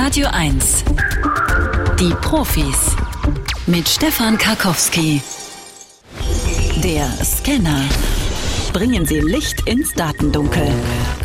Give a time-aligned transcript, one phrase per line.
[0.00, 0.84] Radio 1.
[1.98, 2.96] Die Profis.
[3.66, 5.20] Mit Stefan Karkowski.
[6.84, 7.82] Der Scanner.
[8.72, 10.68] Bringen Sie Licht ins Datendunkel.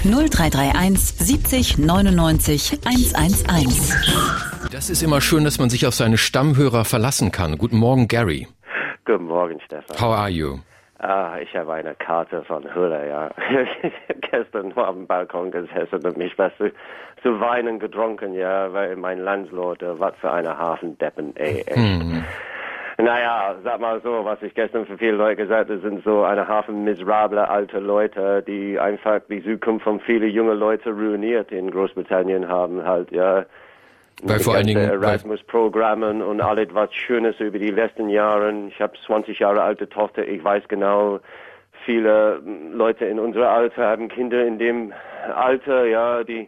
[0.04, 4.72] 0331 70 99 111.
[4.72, 7.60] Das ist immer schön, dass man sich auf seine Stammhörer verlassen kann.
[7.60, 8.48] Guten Morgen, Gary.
[9.06, 10.02] Guten Morgen, Stefan.
[10.02, 10.58] How are you?
[11.00, 13.30] Ah, ich habe eine Karte von Hülle, ja.
[14.32, 16.72] Gestern nur auf dem Balkon gesessen und mich was zu,
[17.22, 21.76] zu weinen getrunken, ja, weil mein Landlord, äh, was für eine Hafendeppen, ey, echt.
[21.76, 22.24] Hm.
[23.00, 26.48] Naja, sag mal so, was ich gestern für viele Leute gesagt habe, sind so eine
[26.48, 32.48] Hafen miserable alte Leute, die einfach die Zukunft von vielen jungen Leuten ruiniert in Großbritannien
[32.48, 33.46] haben halt, ja.
[34.24, 38.54] Weil vor allen Dingen, Erasmus-Programmen und alles was Schönes über die letzten Jahre.
[38.70, 40.28] Ich habe 20 Jahre alte Tochter.
[40.28, 41.20] Ich weiß genau,
[41.86, 42.42] viele
[42.72, 44.94] Leute in unserem Alter haben Kinder in dem
[45.36, 46.48] Alter, ja, die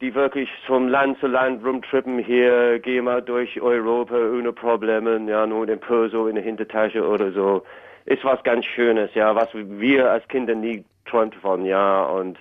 [0.00, 5.46] die wirklich von Land zu Land rumtrippen hier, gehen mal durch Europa ohne Probleme, ja,
[5.46, 7.64] nur den Perso in der Hintertasche oder so.
[8.04, 12.38] Ist was ganz Schönes, ja, was wir als Kinder nie träumt von, ja, und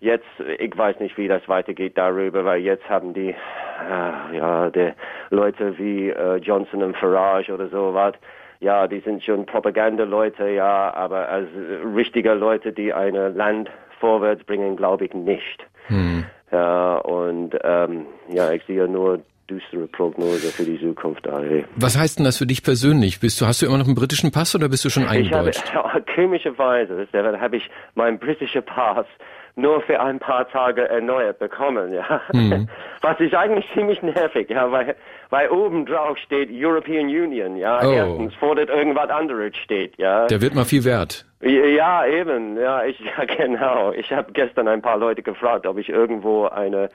[0.00, 0.26] jetzt,
[0.58, 3.34] ich weiß nicht, wie das weitergeht darüber, weil jetzt haben die,
[3.80, 4.92] äh, ja, die
[5.30, 8.14] Leute wie äh, Johnson und Farage oder so was,
[8.60, 11.48] ja, die sind schon Propagandaleute, ja, aber als
[11.96, 15.64] richtige Leute, die ein Land vorwärts bringen, glaube ich nicht.
[15.86, 16.24] hm.
[16.52, 21.26] Ja, und ähm, ja, ich sehe nur düstere Prognose für die Zukunft.
[21.26, 21.64] Ey.
[21.76, 23.20] Was heißt denn das für dich persönlich?
[23.20, 25.18] Bist du, hast du immer noch einen britischen Pass oder bist du schon Ich habe,
[25.18, 25.72] eingedeutscht?
[26.14, 29.06] komischerweise, habe ich meinen britischen Pass
[29.56, 32.20] nur für ein paar Tage erneuert bekommen, ja.
[32.32, 32.68] Mhm.
[33.00, 34.94] Was ist eigentlich ziemlich nervig, ja, weil,
[35.30, 37.80] weil oben drauf steht European Union, ja.
[37.82, 37.92] Oh.
[37.92, 40.26] Erstens fordert irgendwas anderes steht, ja.
[40.26, 41.24] Der wird mal viel wert.
[41.42, 43.92] Ja, eben, ja, ich, ja, genau.
[43.92, 46.90] Ich habe gestern ein paar Leute gefragt, ob ich irgendwo eine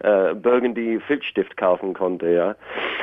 [0.00, 2.56] äh, Burgundy Filzstift kaufen konnte, ja.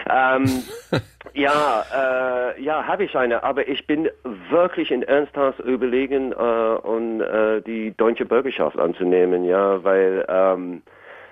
[0.10, 0.46] Ähm,
[1.34, 4.10] ja, äh, ja, habe ich eine, aber ich bin
[4.50, 10.82] wirklich in ernsthaft überlegen, äh, um äh, die deutsche Bürgerschaft anzunehmen, ja, weil ähm,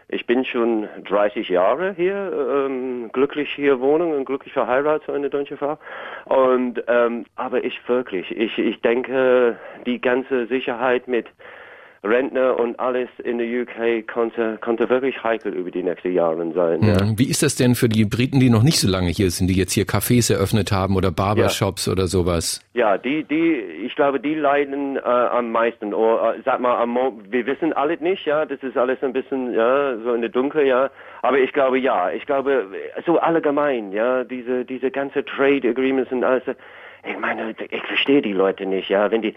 [0.08, 5.30] ich bin schon 30 Jahre hier, ähm, glücklich hier wohnen und glücklich verheiratet zu einer
[5.30, 5.80] deutschen Frau.
[6.26, 11.26] Und ähm, aber ich wirklich, ich ich denke, die ganze Sicherheit mit
[12.04, 16.84] Rentner und alles in der UK konnte konnte wirklich heikel über die nächsten Jahre sein.
[16.84, 16.98] Ja.
[17.18, 19.56] Wie ist das denn für die Briten, die noch nicht so lange hier sind, die
[19.56, 22.62] jetzt hier Cafés eröffnet haben oder Barbershops oder sowas?
[22.74, 23.54] Ja, die, die,
[23.86, 25.94] ich glaube, die leiden äh, am meisten.
[25.94, 29.14] Oder äh, sag mal, am Mo wir wissen alles nicht, ja, das ist alles ein
[29.14, 30.90] bisschen, ja, so in der Dunkel, ja.
[31.22, 32.68] Aber ich glaube, ja, ich glaube,
[33.06, 36.44] so allgemein, ja, diese, diese ganze Trade Agreements und alles.
[37.08, 39.36] Ich meine, ich verstehe die Leute nicht, ja, wenn die,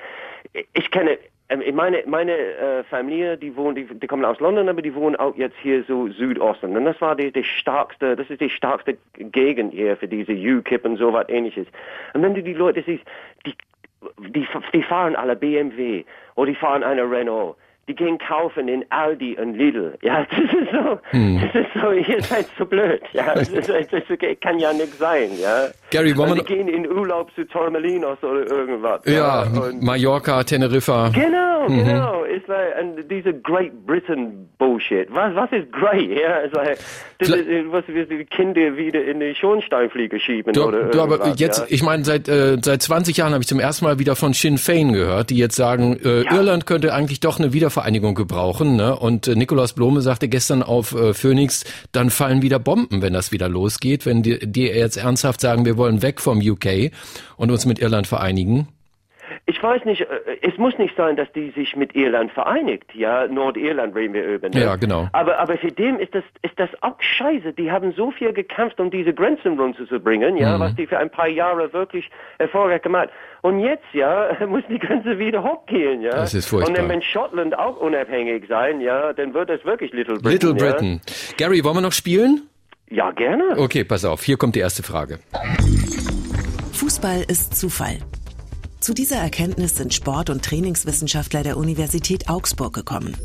[0.72, 1.18] ich kenne,
[1.50, 5.16] ähm, meine, meine äh, Familie, die wohnen, die, die kommen aus London, aber die wohnen
[5.16, 6.76] auch jetzt hier so Südosten.
[6.76, 10.84] Und das war die, die starkste, das ist die starkste Gegend hier für diese UKIP
[10.84, 11.66] und so was ähnliches.
[12.12, 13.04] Und wenn du die Leute siehst,
[13.46, 13.54] die,
[14.28, 16.04] die, die fahren alle BMW
[16.34, 17.56] oder die fahren eine Renault.
[17.88, 19.94] Die gehen kaufen in Aldi und Lidl.
[20.02, 23.00] Ja, das ist so, das ist so, ihr seid so blöd.
[23.14, 25.30] Ja, das, ist, das ist, kann ja nicht sein.
[25.40, 25.68] Ja.
[25.90, 29.00] Gary, wollen wir die gehen in Urlaub zu Tormelinos oder irgendwas.
[29.06, 31.08] Ja, und Mallorca, Teneriffa.
[31.14, 31.84] Genau, Mhm.
[31.84, 32.24] genau.
[32.24, 35.08] It's like, and diese Great Britain Bullshit.
[35.10, 36.08] Was, was ist great?
[36.10, 36.78] Ja, it's like,
[37.18, 41.00] das Vielleicht- ist, was wir die Kinder wieder in die Schornsteinfliege schieben Du, oder du
[41.00, 41.64] aber jetzt, ja.
[41.68, 44.58] ich meine, seit äh, seit 20 Jahren habe ich zum ersten Mal wieder von Sinn
[44.58, 46.34] Fein gehört, die jetzt sagen, äh, Ja.
[46.36, 47.77] Irland könnte eigentlich doch eine Wiedervereinigung
[48.14, 48.76] gebrauchen.
[48.76, 48.96] Ne?
[48.96, 53.32] Und äh, Nikolaus Blome sagte gestern auf äh, Phoenix, dann fallen wieder Bomben, wenn das
[53.32, 56.90] wieder losgeht, wenn die, die jetzt ernsthaft sagen, wir wollen weg vom UK
[57.36, 58.68] und uns mit Irland vereinigen.
[59.46, 60.06] Ich weiß nicht, äh,
[60.42, 64.48] es muss nicht sein, dass die sich mit Irland vereinigt, ja, Nordirland reden wir über.
[64.48, 64.60] Ne?
[64.60, 65.08] Ja, genau.
[65.12, 67.52] Aber, aber für dem ist das, ist das auch scheiße.
[67.52, 70.60] Die haben so viel gekämpft, um diese Grenzen runterzubringen, ja, Mhm.
[70.60, 73.08] was die für ein paar Jahre wirklich erfolgreich gemacht
[73.42, 76.10] Und jetzt, ja, muss die Grenze wieder hochgehen, ja.
[76.10, 76.68] Das ist furchtbar.
[76.70, 80.32] Und dann, wenn Schottland auch unabhängig sein, ja, dann wird es wirklich Little Britain.
[80.32, 80.72] Little ja?
[80.72, 81.00] Britain.
[81.36, 82.42] Gary, wollen wir noch spielen?
[82.90, 83.44] Ja, gerne.
[83.58, 84.22] Okay, pass auf.
[84.22, 85.18] Hier kommt die erste Frage.
[86.72, 87.98] Fußball ist Zufall.
[88.80, 93.16] Zu dieser Erkenntnis sind Sport- und Trainingswissenschaftler der Universität Augsburg gekommen.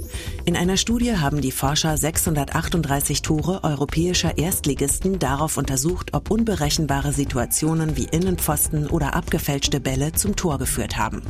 [0.45, 7.95] In einer Studie haben die Forscher 638 Tore europäischer Erstligisten darauf untersucht, ob unberechenbare Situationen
[7.97, 11.21] wie Innenpfosten oder abgefälschte Bälle zum Tor geführt haben.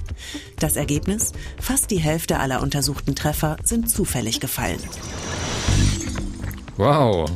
[0.57, 1.33] Das Ergebnis?
[1.59, 4.79] Fast die Hälfte aller untersuchten Treffer sind zufällig gefallen.
[6.77, 7.29] Wow.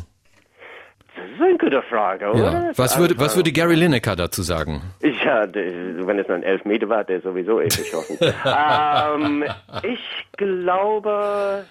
[1.16, 2.68] Das ist eine gute Frage, oder?
[2.68, 2.72] Ja.
[2.76, 4.82] Was würde, was würde Gary Lineker dazu sagen?
[5.28, 8.18] Ja, wenn es ein Elfmeter war, der sowieso eh geschossen.
[8.46, 9.44] ähm,
[9.84, 10.00] ich
[10.38, 11.66] glaube,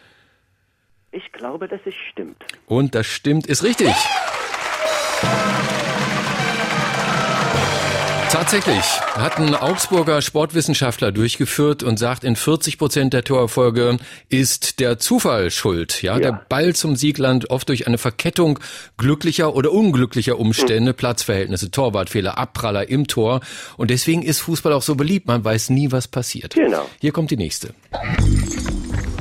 [1.10, 2.44] Ich glaube, dass es stimmt.
[2.66, 3.88] Und das stimmt, ist richtig.
[8.48, 13.96] Tatsächlich hat ein Augsburger Sportwissenschaftler durchgeführt und sagt, in 40 Prozent der Torerfolge
[14.28, 16.00] ist der Zufall schuld.
[16.00, 18.60] Ja, ja, der Ball zum Siegland oft durch eine Verkettung
[18.98, 20.96] glücklicher oder unglücklicher Umstände, mhm.
[20.96, 23.40] Platzverhältnisse, Torwartfehler, Abpraller im Tor.
[23.78, 25.26] Und deswegen ist Fußball auch so beliebt.
[25.26, 26.54] Man weiß nie, was passiert.
[26.54, 26.88] Genau.
[27.00, 27.74] Hier kommt die nächste.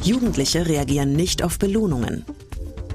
[0.04, 2.26] Jugendliche reagieren nicht auf Belohnungen.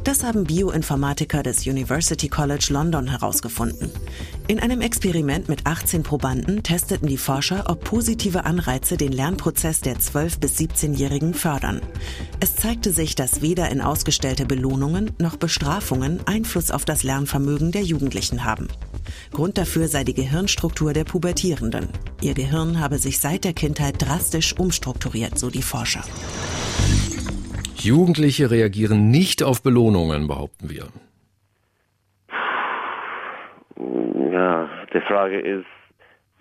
[0.04, 3.90] Das haben Bioinformatiker des University College London herausgefunden.
[4.50, 9.96] In einem Experiment mit 18 Probanden testeten die Forscher, ob positive Anreize den Lernprozess der
[9.96, 11.80] 12- bis 17-Jährigen fördern.
[12.40, 17.82] Es zeigte sich, dass weder in ausgestellte Belohnungen noch Bestrafungen Einfluss auf das Lernvermögen der
[17.82, 18.66] Jugendlichen haben.
[19.30, 21.86] Grund dafür sei die Gehirnstruktur der Pubertierenden.
[22.20, 26.02] Ihr Gehirn habe sich seit der Kindheit drastisch umstrukturiert, so die Forscher.
[27.76, 30.88] Jugendliche reagieren nicht auf Belohnungen, behaupten wir.
[34.32, 35.66] Ja, die Frage ist,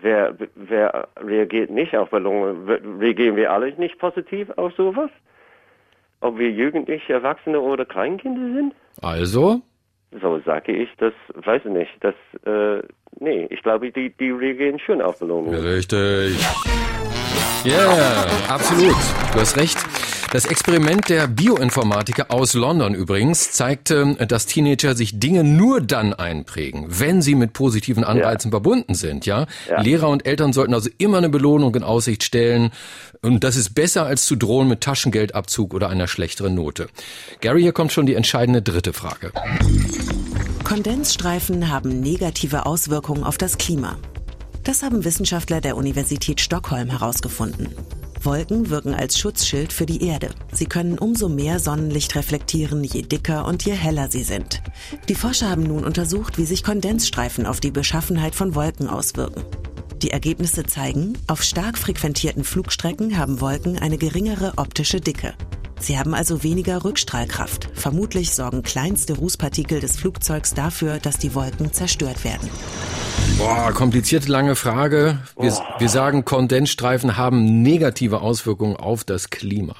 [0.01, 2.67] wer, wer reagiert nicht auf Belohnungen?
[2.99, 5.09] Reagieren wir alle nicht positiv auf sowas?
[6.21, 8.73] Ob wir Jugendliche, Erwachsene oder Kleinkinder sind?
[9.01, 9.61] Also?
[10.21, 11.91] So sage ich, das weiß ich nicht.
[12.01, 12.15] Das,
[12.45, 12.81] äh,
[13.19, 15.59] nee, ich glaube, die, die reagieren schon auf Belohnungen.
[15.59, 16.35] Richtig.
[17.63, 18.95] Ja, yeah, absolut.
[19.33, 20.08] Du hast recht.
[20.31, 26.85] Das Experiment der Bioinformatiker aus London übrigens zeigte, dass Teenager sich Dinge nur dann einprägen,
[26.87, 28.51] wenn sie mit positiven Anreizen ja.
[28.51, 29.47] verbunden sind, ja?
[29.67, 29.81] ja?
[29.81, 32.69] Lehrer und Eltern sollten also immer eine Belohnung in Aussicht stellen.
[33.23, 36.89] Und das ist besser als zu drohen mit Taschengeldabzug oder einer schlechteren Note.
[37.41, 39.31] Gary, hier kommt schon die entscheidende dritte Frage.
[40.63, 43.97] Kondensstreifen haben negative Auswirkungen auf das Klima.
[44.63, 47.69] Das haben Wissenschaftler der Universität Stockholm herausgefunden.
[48.25, 50.29] Wolken wirken als Schutzschild für die Erde.
[50.51, 54.61] Sie können umso mehr Sonnenlicht reflektieren, je dicker und je heller sie sind.
[55.07, 59.43] Die Forscher haben nun untersucht, wie sich Kondensstreifen auf die Beschaffenheit von Wolken auswirken.
[60.01, 65.33] Die Ergebnisse zeigen, auf stark frequentierten Flugstrecken haben Wolken eine geringere optische Dicke.
[65.79, 67.69] Sie haben also weniger Rückstrahlkraft.
[67.73, 72.49] Vermutlich sorgen kleinste Rußpartikel des Flugzeugs dafür, dass die Wolken zerstört werden.
[73.37, 75.19] Boah, komplizierte lange Frage.
[75.37, 75.79] Wir, oh.
[75.79, 79.75] wir sagen, Kondensstreifen haben negative Auswirkungen auf das Klima.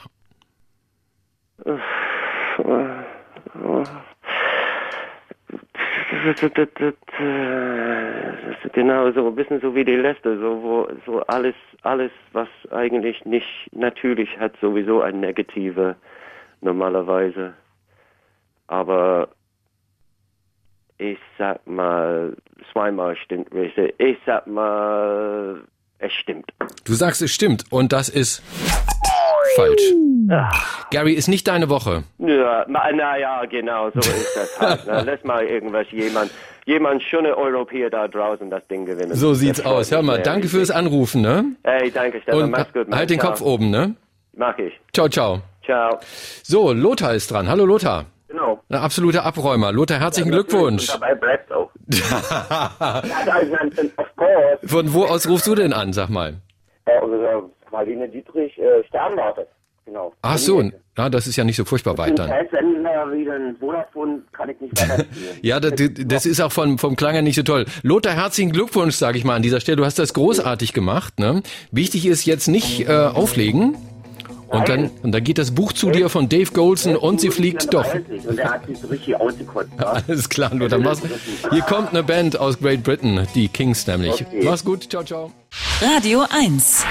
[8.74, 13.24] Genau, so ein bisschen so wie die letzte, so wo so alles, alles, was eigentlich
[13.26, 15.96] nicht natürlich hat, sowieso eine negative
[16.62, 17.54] normalerweise.
[18.68, 19.30] Aber
[20.98, 22.36] ich sag mal,
[22.72, 23.96] zweimal stimmt richtig.
[23.98, 25.64] Ich sag mal,
[25.98, 26.52] es stimmt.
[26.86, 27.66] Du sagst, es stimmt.
[27.72, 28.44] Und das ist
[29.56, 29.94] falsch.
[30.30, 30.90] Ach.
[30.92, 32.04] Gary, ist nicht deine Woche.
[32.18, 34.81] Ja, naja, na genau, so ist das halt.
[34.86, 36.31] Na, lass mal irgendwas jemand,
[36.66, 39.16] jemand schöne Europäer da draußen das Ding gewinnen.
[39.16, 39.92] So sieht's aus.
[39.92, 41.46] Hör mal, danke fürs Anrufen, ne?
[41.64, 42.44] Hey, danke, Stefan.
[42.44, 42.88] Und Mach's gut.
[42.90, 43.00] Mann.
[43.00, 43.31] Halt den ciao.
[43.31, 43.96] Kopf oben, ne?
[44.34, 44.74] Mach ich.
[44.94, 45.42] Ciao, ciao.
[45.64, 46.00] Ciao.
[46.44, 47.50] So, Lothar ist dran.
[47.50, 48.06] Hallo, Lothar.
[48.28, 48.60] Genau.
[48.70, 49.72] Ein absoluter Abräumer.
[49.72, 50.88] Lothar, herzlichen ja, Glückwunsch.
[50.88, 51.72] dabei bleibt auch.
[54.64, 56.36] Von wo aus rufst du denn an, sag mal?
[56.86, 56.92] Äh,
[57.72, 59.48] Marlene Dietrich, äh, Sternwarte.
[59.90, 60.14] Genau.
[60.22, 60.62] Ach so,
[60.98, 62.30] ja, das ist ja nicht so furchtbar weit dann.
[65.42, 65.74] ja, das,
[66.06, 67.66] das, ist auch vom, vom Klang her nicht so toll.
[67.81, 69.78] Lothar, herzlichen Glückwunsch, sage ich mal an dieser Stelle.
[69.78, 71.19] Du hast das großartig gemacht.
[71.19, 71.42] Ne?
[71.72, 73.78] Wichtig ist jetzt nicht äh, auflegen.
[74.50, 77.74] Und dann, und dann geht das Buch zu dir von Dave Golson und sie fliegt
[77.74, 77.86] doch.
[77.94, 79.69] Und er hat sich so richtig ausgekotzt.
[79.78, 81.02] Alles klar, dann mach's.
[81.52, 84.22] Hier kommt eine Band aus Great Britain, die Kings nämlich.
[84.22, 84.42] Okay.
[84.44, 85.31] Mach's gut, ciao, ciao.
[85.81, 86.86] Radio 1.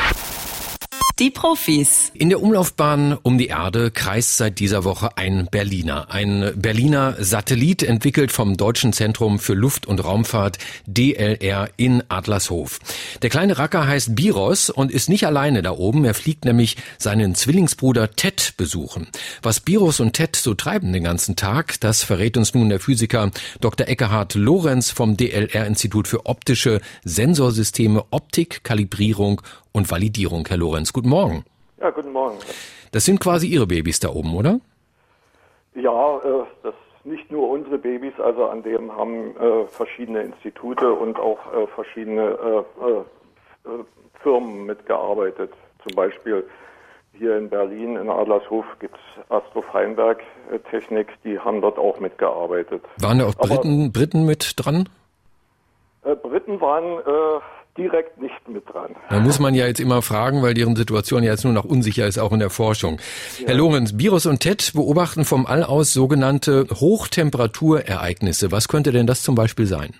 [1.18, 2.12] Die Profis.
[2.14, 6.12] In der Umlaufbahn um die Erde kreist seit dieser Woche ein Berliner.
[6.12, 12.78] Ein Berliner Satellit entwickelt vom Deutschen Zentrum für Luft- und Raumfahrt DLR in Adlershof.
[13.20, 16.04] Der kleine Racker heißt Biros und ist nicht alleine da oben.
[16.04, 19.08] Er fliegt nämlich seinen Zwillingsbruder Ted besuchen.
[19.42, 23.32] Was Biros und Ted so treiben den ganzen Tag, das verrät uns nun der Physiker
[23.60, 23.88] Dr.
[23.88, 29.42] Eckhard Lorenz vom DLR-Institut für optische Sensorsysteme, Optik, Kalibrierung
[29.78, 30.46] und Validierung.
[30.46, 31.44] Herr Lorenz, guten Morgen.
[31.80, 32.36] Ja, guten Morgen.
[32.92, 34.60] Das sind quasi Ihre Babys da oben, oder?
[35.74, 41.18] Ja, äh, das nicht nur unsere Babys, also an dem haben äh, verschiedene Institute und
[41.18, 42.64] auch äh, verschiedene
[44.22, 45.52] Firmen mitgearbeitet.
[45.86, 46.44] Zum Beispiel
[47.12, 50.20] hier in Berlin, in Adlershof, gibt es Astro Feinberg
[50.70, 52.82] Technik, die haben dort auch mitgearbeitet.
[53.00, 54.88] Waren da auch Briten, Aber, Briten mit dran?
[56.02, 56.98] Briten waren
[57.78, 58.94] direkt nicht mit dran.
[59.08, 62.06] Da muss man ja jetzt immer fragen, weil deren Situation ja jetzt nur noch unsicher
[62.06, 62.98] ist, auch in der Forschung.
[63.38, 63.48] Ja.
[63.48, 68.52] Herr Lorenz, Virus und TED beobachten vom All aus sogenannte Hochtemperaturereignisse.
[68.52, 69.94] Was könnte denn das zum Beispiel sein?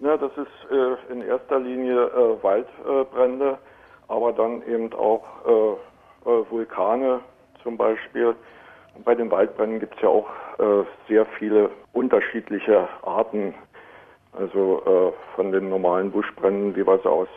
[0.00, 3.58] Ja, das ist äh, in erster Linie äh, Waldbrände,
[4.08, 7.20] aber dann eben auch äh, äh Vulkane
[7.62, 8.34] zum Beispiel.
[8.94, 13.54] Und bei den Waldbränden gibt es ja auch äh, sehr viele unterschiedliche Arten
[14.38, 17.28] also äh, von den normalen Buschbränden, wie wir sie aus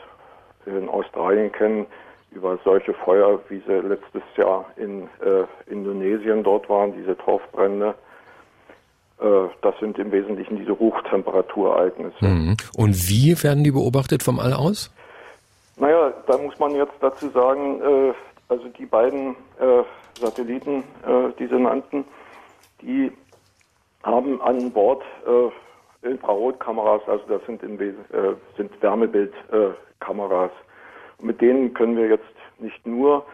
[0.66, 1.86] in Australien kennen,
[2.32, 7.96] über solche Feuer, wie sie letztes Jahr in äh, Indonesien dort waren, diese Torfbrände.
[9.20, 9.26] Äh,
[9.62, 12.26] das sind im Wesentlichen diese Hochtemperaturereignisse.
[12.26, 12.58] Mhm.
[12.76, 14.92] Und wie werden die beobachtet vom All aus?
[15.78, 18.14] Naja, da muss man jetzt dazu sagen, äh,
[18.50, 19.84] also die beiden äh,
[20.20, 22.06] Satelliten, äh, die sie nannten,
[22.82, 23.12] die
[24.04, 25.04] haben an Bord
[26.02, 27.94] Infrarotkameras, also das sind, in, äh,
[28.56, 30.52] sind Wärmebildkameras.
[30.52, 32.24] Äh, mit denen können wir jetzt
[32.60, 33.26] nicht nur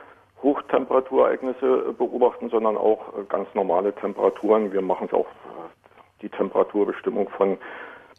[0.42, 4.72] Hochtemperaturereignisse äh, beobachten, sondern auch äh, ganz normale Temperaturen.
[4.72, 5.70] Wir machen auch äh,
[6.22, 7.58] die Temperaturbestimmung von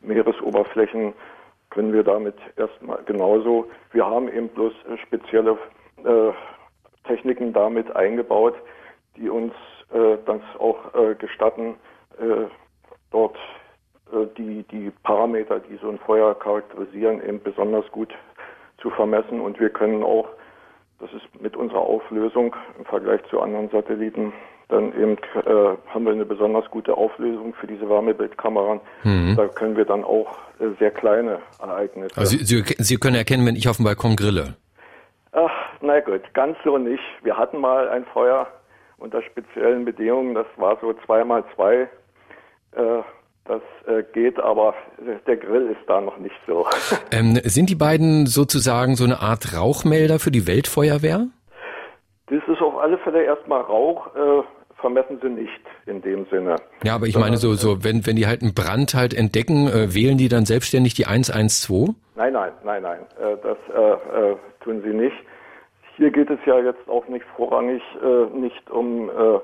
[0.02, 1.14] Meeresoberflächen
[1.70, 3.68] können wir damit erstmal genauso.
[3.92, 4.72] Wir haben eben bloß
[5.02, 5.58] spezielle
[6.04, 6.32] äh,
[7.06, 8.54] Techniken damit eingebaut,
[9.16, 9.52] die uns
[9.92, 11.76] äh, das auch äh, gestatten,
[13.10, 13.36] dort
[14.22, 18.12] die, die Parameter, die so ein Feuer charakterisieren, eben besonders gut
[18.78, 19.40] zu vermessen.
[19.40, 20.28] Und wir können auch,
[21.00, 24.32] das ist mit unserer Auflösung im Vergleich zu anderen Satelliten,
[24.68, 28.80] dann eben äh, haben wir eine besonders gute Auflösung für diese Wärmebildkameras.
[29.02, 29.34] Mhm.
[29.36, 32.16] Da können wir dann auch äh, sehr kleine Ereignisse.
[32.16, 34.56] Also Sie, Sie, Sie können erkennen, wenn ich auf dem Balkon grille.
[35.32, 37.02] Ach, na gut, ganz so nicht.
[37.22, 38.46] Wir hatten mal ein Feuer
[38.98, 40.34] unter speziellen Bedingungen.
[40.34, 41.88] Das war so zweimal zwei.
[42.72, 43.02] Äh,
[43.44, 44.74] das äh, geht, aber
[45.26, 46.66] der Grill ist da noch nicht so.
[47.10, 51.28] Ähm, sind die beiden sozusagen so eine Art Rauchmelder für die Weltfeuerwehr?
[52.26, 54.06] Das ist auf alle Fälle erstmal Rauch.
[54.16, 54.42] Äh,
[54.84, 56.56] vermessen sie nicht in dem Sinne.
[56.84, 59.94] Ja, aber ich meine so, so wenn, wenn die halt einen Brand halt entdecken, äh,
[59.94, 61.90] wählen die dann selbstständig die 112?
[62.16, 65.16] Nein, nein, nein, nein, äh, das äh, äh, tun sie nicht.
[65.96, 69.40] Hier geht es ja jetzt auch nicht vorrangig äh, nicht um äh,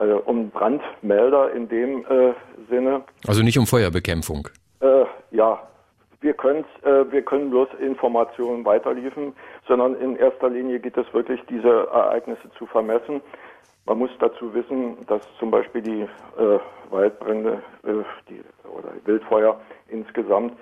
[0.00, 2.32] also um Brandmelder in dem äh,
[2.70, 3.02] Sinne.
[3.26, 4.48] Also nicht um Feuerbekämpfung.
[4.80, 5.60] Äh, ja,
[6.22, 9.34] wir, können äh, wir können bloß Informationen weiterliefern,
[9.68, 13.20] sondern in erster Linie geht es wirklich, diese Ereignisse zu vermessen.
[13.84, 17.92] Man muss dazu wissen, dass zum Beispiel die äh, Waldbrände äh,
[18.30, 20.54] die, oder Wildfeuer insgesamt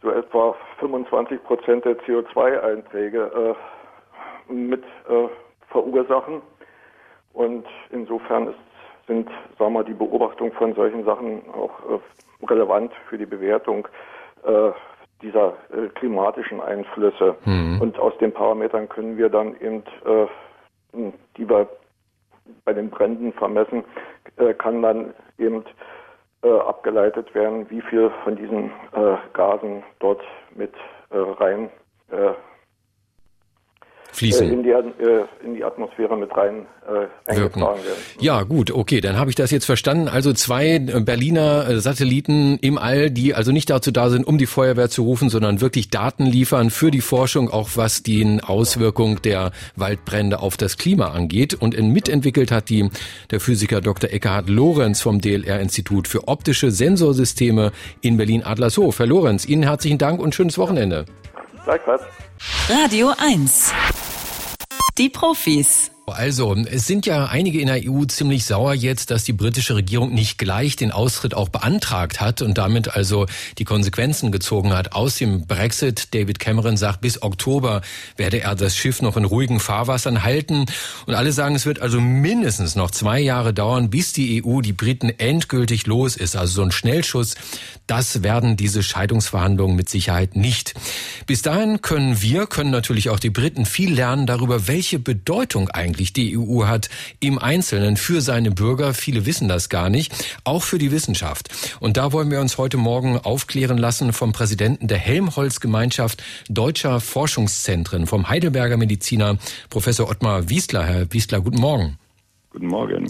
[0.00, 3.56] so etwa 25 Prozent der CO2-Einträge
[4.48, 4.84] äh, mit
[5.70, 6.40] verursachen.
[7.32, 8.58] Und insofern ist
[9.06, 13.86] sind, sagen wir, die Beobachtung von solchen Sachen auch äh, relevant für die Bewertung
[14.44, 14.70] äh,
[15.22, 17.36] dieser äh, klimatischen Einflüsse.
[17.44, 17.80] Mhm.
[17.80, 21.68] Und aus den Parametern können wir dann eben, äh, die wir
[22.64, 23.84] bei den Bränden vermessen,
[24.36, 25.64] äh, kann dann eben
[26.42, 28.70] äh, abgeleitet werden, wie viel von diesen
[29.32, 30.22] Gasen dort
[30.54, 30.72] mit
[31.10, 31.70] rein
[34.16, 34.48] fließen.
[34.48, 37.98] Äh, in die, äh, in die Atmosphäre mit rein äh, eingetragen werden.
[38.20, 40.08] Ja, gut, okay, dann habe ich das jetzt verstanden.
[40.08, 44.46] Also zwei äh, Berliner Satelliten im All, die also nicht dazu da sind, um die
[44.46, 49.52] Feuerwehr zu rufen, sondern wirklich Daten liefern für die Forschung, auch was die Auswirkung der
[49.76, 51.54] Waldbrände auf das Klima angeht.
[51.54, 52.88] Und mitentwickelt hat die
[53.30, 54.10] der Physiker Dr.
[54.10, 58.98] Eckhard Lorenz vom DLR-Institut für optische Sensorsysteme in Berlin-Adlershof.
[58.98, 61.04] Herr Lorenz, Ihnen herzlichen Dank und schönes Wochenende.
[61.66, 62.02] Gleichfalls.
[62.68, 63.72] Radio 1.
[64.98, 65.90] Die Profis.
[66.08, 70.14] Also, es sind ja einige in der EU ziemlich sauer jetzt, dass die britische Regierung
[70.14, 73.26] nicht gleich den Austritt auch beantragt hat und damit also
[73.58, 76.14] die Konsequenzen gezogen hat aus dem Brexit.
[76.14, 77.82] David Cameron sagt, bis Oktober
[78.16, 80.66] werde er das Schiff noch in ruhigen Fahrwassern halten.
[81.06, 84.72] Und alle sagen, es wird also mindestens noch zwei Jahre dauern, bis die EU die
[84.72, 86.36] Briten endgültig los ist.
[86.36, 87.34] Also so ein Schnellschuss,
[87.88, 90.74] das werden diese Scheidungsverhandlungen mit Sicherheit nicht.
[91.26, 95.95] Bis dahin können wir, können natürlich auch die Briten viel lernen darüber, welche Bedeutung eigentlich
[95.96, 98.92] eigentlich die EU hat im Einzelnen für seine Bürger.
[98.92, 100.12] Viele wissen das gar nicht,
[100.44, 101.48] auch für die Wissenschaft.
[101.80, 108.06] Und da wollen wir uns heute Morgen aufklären lassen vom Präsidenten der Helmholtz-Gemeinschaft deutscher Forschungszentren,
[108.06, 109.38] vom Heidelberger Mediziner
[109.70, 110.84] Professor Ottmar Wiesler.
[110.84, 111.98] Herr Wiesler, guten Morgen.
[112.50, 113.08] Guten Morgen.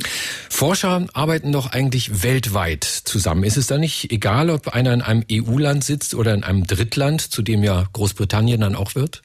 [0.48, 3.42] Forscher arbeiten doch eigentlich weltweit zusammen.
[3.42, 7.20] Ist es da nicht egal, ob einer in einem EU-Land sitzt oder in einem Drittland,
[7.20, 9.22] zu dem ja Großbritannien dann auch wird?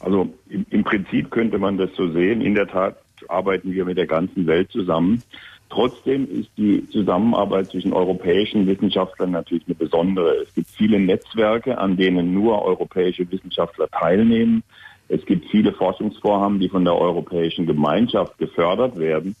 [0.00, 2.40] Also im, im, Prinzip könnte man das so sehen.
[2.40, 5.22] In der Tat arbeiten wir mit der ganzen Welt zusammen.
[5.70, 10.36] Trotzdem ist die Zusammenarbeit zwischen europäischen Wissenschaftlern natürlich eine besondere.
[10.42, 14.62] Es gibt viele Netzwerke, an denen nur europäische Wissenschaftler teilnehmen.
[15.08, 19.36] Es gibt viele Forschungsvorhaben, die von der Europäischen Gemeinschaft gefördert werden.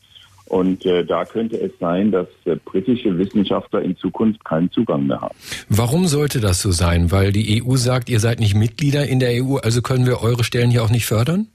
[0.48, 5.20] Und äh, da könnte es sein, dass äh, britische Wissenschaftler in Zukunft keinen Zugang mehr
[5.20, 5.34] haben.
[5.68, 7.12] Warum sollte das so sein?
[7.12, 10.44] Weil die EU sagt, ihr seid nicht Mitglieder in der EU, also können wir eure
[10.44, 11.48] Stellen hier auch nicht fördern?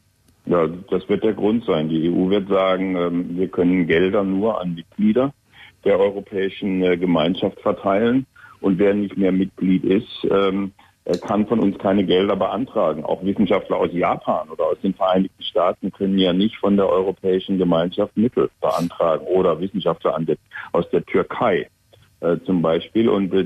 [0.45, 1.89] Ja, das wird der Grund sein.
[1.89, 5.33] Die EU wird sagen, ähm, wir können Gelder nur an Mitglieder
[5.83, 8.25] der Europäischen äh, Gemeinschaft verteilen.
[8.62, 10.71] Und wer nicht mehr Mitglied ist, ähm,
[11.22, 13.03] kann von uns keine Gelder beantragen.
[13.03, 17.57] Auch Wissenschaftler aus Japan oder aus den Vereinigten Staaten können ja nicht von der Europäischen
[17.57, 20.17] Gemeinschaft Mittel beantragen oder Wissenschaftler
[20.72, 21.67] aus der Türkei
[22.22, 23.10] äh, zum Beispiel.
[23.10, 23.45] Und äh,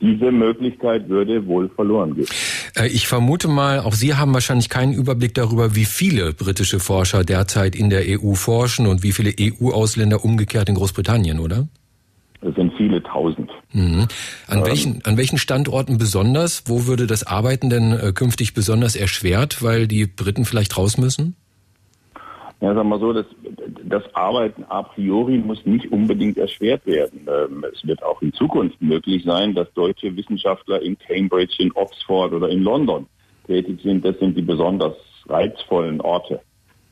[0.00, 2.26] diese Möglichkeit würde wohl verloren gehen.
[2.74, 7.22] Äh, ich vermute mal, auch Sie haben wahrscheinlich keinen Überblick darüber, wie viele britische Forscher
[7.22, 11.68] derzeit in der EU forschen und wie viele EU-Ausländer umgekehrt in Großbritannien, oder?
[12.56, 13.50] Sind viele tausend.
[13.72, 14.06] Mhm.
[14.48, 16.64] An, ähm, welchen, an welchen Standorten besonders?
[16.66, 21.36] Wo würde das Arbeiten denn äh, künftig besonders erschwert, weil die Briten vielleicht raus müssen?
[22.60, 23.26] Ja, sagen wir so, das,
[23.84, 27.26] das Arbeiten a priori muss nicht unbedingt erschwert werden.
[27.28, 32.32] Ähm, es wird auch in Zukunft möglich sein, dass deutsche Wissenschaftler in Cambridge, in Oxford
[32.32, 33.06] oder in London
[33.46, 34.04] tätig sind.
[34.04, 34.94] Das sind die besonders
[35.28, 36.40] reizvollen Orte.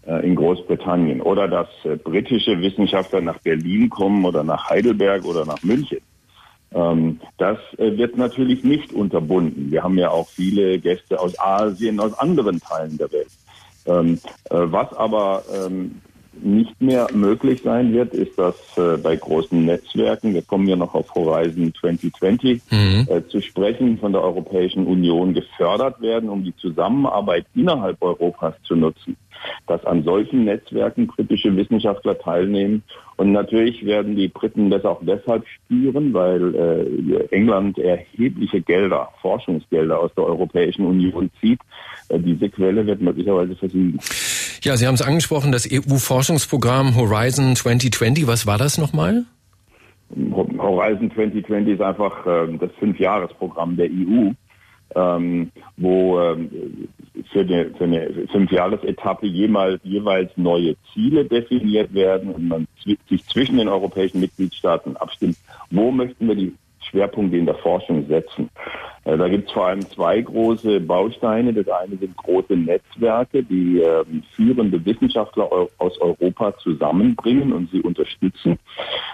[0.05, 5.45] Äh, in Großbritannien oder dass äh, britische Wissenschaftler nach Berlin kommen oder nach Heidelberg oder
[5.45, 6.01] nach München.
[6.75, 9.71] Ähm, das äh, wird natürlich nicht unterbunden.
[9.71, 13.31] Wir haben ja auch viele Gäste aus Asien, aus anderen Teilen der Welt.
[13.87, 14.19] Ähm,
[14.51, 16.01] was aber ähm,
[16.45, 20.95] nicht mehr möglich sein wird, ist, dass äh, bei großen Netzwerken, wir kommen ja noch
[20.95, 23.07] auf Horizon 2020 mhm.
[23.09, 28.77] äh, zu sprechen, von der Europäischen Union gefördert werden, um die Zusammenarbeit innerhalb Europas zu
[28.77, 29.17] nutzen
[29.67, 32.83] dass an solchen Netzwerken britische Wissenschaftler teilnehmen.
[33.17, 39.99] Und natürlich werden die Briten das auch deshalb spüren, weil äh, England erhebliche Gelder, Forschungsgelder
[39.99, 41.61] aus der Europäischen Union zieht.
[42.09, 43.99] Äh, diese Quelle wird möglicherweise versiegen.
[44.63, 48.27] Ja, Sie haben es angesprochen, das EU-Forschungsprogramm Horizon 2020.
[48.27, 49.25] Was war das nochmal?
[50.59, 54.31] Horizon 2020 ist einfach äh, das Fünfjahresprogramm der EU
[54.95, 56.89] ähm, wo ähm,
[57.33, 63.59] für eine, für eine Fünfjahresetappe jemals, jeweils neue Ziele definiert werden und man sich zwischen
[63.59, 65.37] den europäischen Mitgliedstaaten abstimmt,
[65.71, 68.51] wo möchten wir die Schwerpunkte in der Forschung setzen.
[69.05, 71.53] Äh, da gibt es vor allem zwei große Bausteine.
[71.53, 78.59] Das eine sind große Netzwerke, die äh, führende Wissenschaftler aus Europa zusammenbringen und sie unterstützen.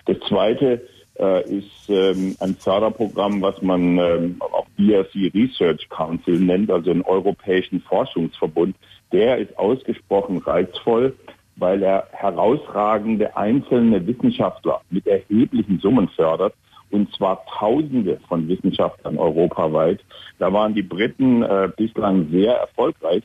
[0.06, 0.82] Das zweite
[1.18, 7.02] äh, ist ähm, ein Förderprogramm, was man ähm, auch BRC Research Council nennt, also einen
[7.02, 8.76] europäischen Forschungsverbund.
[9.12, 11.16] Der ist ausgesprochen reizvoll,
[11.56, 16.54] weil er herausragende einzelne Wissenschaftler mit erheblichen Summen fördert
[16.90, 20.00] und zwar Tausende von Wissenschaftlern europaweit.
[20.38, 23.22] Da waren die Briten äh, bislang sehr erfolgreich.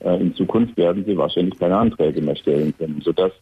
[0.00, 3.32] Äh, in Zukunft werden sie wahrscheinlich keine Anträge mehr stellen können, sodass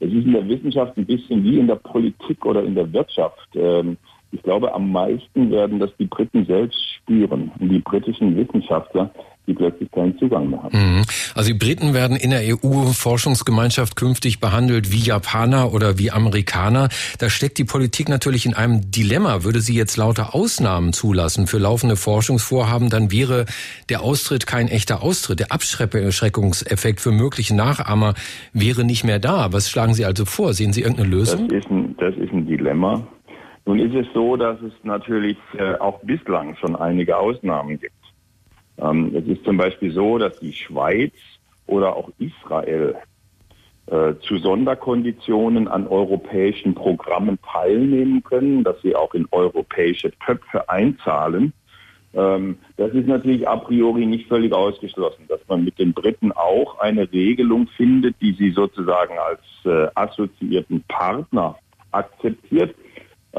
[0.00, 3.48] es ist in der Wissenschaft ein bisschen wie in der Politik oder in der Wirtschaft.
[3.54, 3.96] Ähm,
[4.32, 9.10] ich glaube, am meisten werden das die Briten selbst spüren und die britischen Wissenschaftler,
[9.46, 10.76] die plötzlich keinen Zugang mehr haben.
[10.76, 11.02] Mhm.
[11.34, 16.88] Also die Briten werden in der EU-Forschungsgemeinschaft künftig behandelt wie Japaner oder wie Amerikaner.
[17.18, 19.44] Da steckt die Politik natürlich in einem Dilemma.
[19.44, 23.46] Würde sie jetzt lauter Ausnahmen zulassen für laufende Forschungsvorhaben, dann wäre
[23.88, 25.40] der Austritt kein echter Austritt.
[25.40, 28.14] Der Abschreckungseffekt für mögliche Nachahmer
[28.52, 29.52] wäre nicht mehr da.
[29.52, 30.52] Was schlagen Sie also vor?
[30.54, 31.48] Sehen Sie irgendeine Lösung?
[31.48, 33.06] Das ist ein, das ist ein Dilemma.
[33.66, 37.94] Nun ist es so, dass es natürlich äh, auch bislang schon einige Ausnahmen gibt.
[38.78, 41.12] Ähm, es ist zum Beispiel so, dass die Schweiz
[41.66, 42.96] oder auch Israel
[43.86, 51.52] äh, zu Sonderkonditionen an europäischen Programmen teilnehmen können, dass sie auch in europäische Töpfe einzahlen.
[52.12, 56.80] Ähm, das ist natürlich a priori nicht völlig ausgeschlossen, dass man mit den Briten auch
[56.80, 61.56] eine Regelung findet, die sie sozusagen als äh, assoziierten Partner
[61.92, 62.74] akzeptiert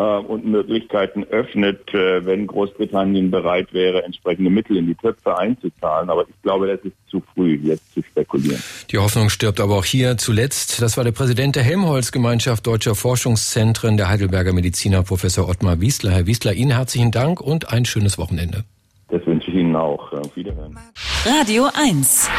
[0.01, 6.11] und Möglichkeiten öffnet, äh, wenn Großbritannien bereit wäre, entsprechende Mittel in die Töpfe einzuzahlen.
[6.11, 8.61] Aber ich glaube, das ist zu früh, jetzt zu spekulieren.
[8.91, 10.81] Die Hoffnung stirbt aber auch hier zuletzt.
[10.83, 16.11] Das war der Präsident der Helmholtz-Gemeinschaft Deutscher Forschungszentren, der Heidelberger Mediziner Professor Ottmar Wiesler.
[16.11, 18.65] Herr Wiesler, Ihnen herzlichen Dank und ein schönes Wochenende.
[19.09, 20.13] Das wünsche ich Ihnen auch.
[20.13, 20.77] Auf Wiederhören.
[21.25, 22.29] Radio 1.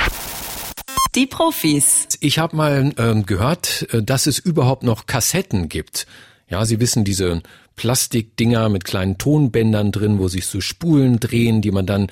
[1.17, 2.07] Die Profis.
[2.21, 6.07] Ich habe mal ähm, gehört, äh, dass es überhaupt noch Kassetten gibt
[6.51, 7.43] Ja, Sie wissen, diese
[7.79, 12.09] Plastikdinger mit kleinen Tonbändern drin, wo sich so Spulen drehen, die man dann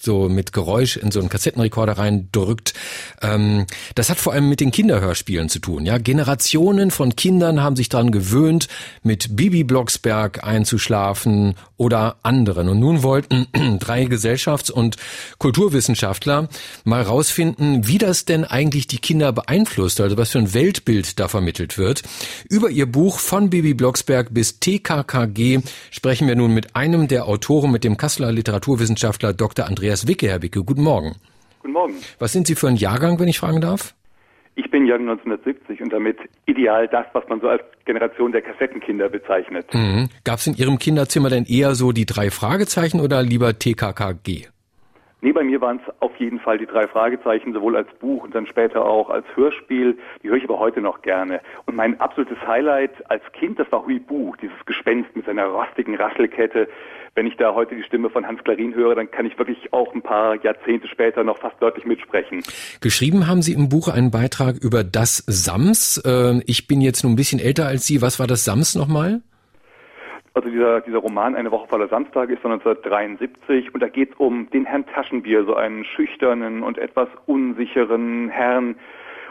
[0.00, 2.74] so mit Geräusch in so einen Kassettenrekorder reindrückt.
[3.22, 5.86] Ähm, das hat vor allem mit den Kinderhörspielen zu tun.
[5.86, 8.68] Ja, Generationen von Kindern haben sich daran gewöhnt,
[9.02, 12.68] mit Bibi Blocksberg einzuschlafen oder anderen.
[12.68, 13.46] Und nun wollten
[13.78, 14.96] drei Gesellschafts- und
[15.38, 16.48] Kulturwissenschaftler
[16.84, 21.28] mal rausfinden, wie das denn eigentlich die Kinder beeinflusst, also was für ein Weltbild da
[21.28, 22.02] vermittelt wird.
[22.48, 25.60] Über ihr Buch von Bibi Blocksberg bis T TKKG
[25.90, 29.66] sprechen wir nun mit einem der Autoren, mit dem Kasseler Literaturwissenschaftler Dr.
[29.66, 30.28] Andreas Wicke.
[30.28, 31.16] Herr Wicke, guten Morgen.
[31.60, 31.94] Guten Morgen.
[32.18, 33.94] Was sind Sie für ein Jahrgang, wenn ich fragen darf?
[34.54, 39.08] Ich bin Jahrgang 1970 und damit ideal das, was man so als Generation der Kassettenkinder
[39.08, 39.72] bezeichnet.
[39.72, 40.08] Mhm.
[40.24, 44.48] Gab es in Ihrem Kinderzimmer denn eher so die drei Fragezeichen oder lieber TKKG?
[45.20, 48.36] Nee, bei mir waren es auf jeden Fall die drei Fragezeichen, sowohl als Buch und
[48.36, 49.98] dann später auch als Hörspiel.
[50.22, 51.40] Die höre ich aber heute noch gerne.
[51.66, 55.96] Und mein absolutes Highlight als Kind, das war Hui Buch, dieses Gespenst mit seiner rostigen
[55.96, 56.68] Rasselkette.
[57.16, 59.92] Wenn ich da heute die Stimme von Hans Klarin höre, dann kann ich wirklich auch
[59.92, 62.44] ein paar Jahrzehnte später noch fast deutlich mitsprechen.
[62.80, 66.00] Geschrieben haben Sie im Buch einen Beitrag über das Sams.
[66.06, 68.02] Äh, ich bin jetzt nur ein bisschen älter als Sie.
[68.02, 69.22] Was war das Sams nochmal?
[70.38, 74.16] Also dieser, dieser Roman Eine Woche voller Samstag ist von 1973 und da geht es
[74.18, 78.76] um den Herrn Taschenbier, so einen schüchternen und etwas unsicheren Herrn.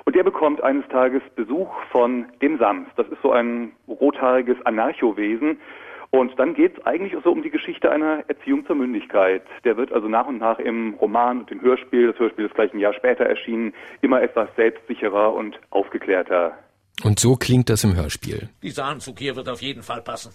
[0.03, 2.89] Und der bekommt eines Tages Besuch von dem Sams.
[2.97, 5.61] Das ist so ein rothaariges Anarchowesen.
[6.09, 9.43] Und dann geht es eigentlich so um die Geschichte einer Erziehung zur Mündigkeit.
[9.63, 12.73] Der wird also nach und nach im Roman und im Hörspiel, das Hörspiel ist gleich
[12.73, 16.57] ein Jahr später erschienen, immer etwas selbstsicherer und aufgeklärter.
[17.01, 18.49] Und so klingt das im Hörspiel.
[18.61, 20.33] Dieser Anzug hier wird auf jeden Fall passen.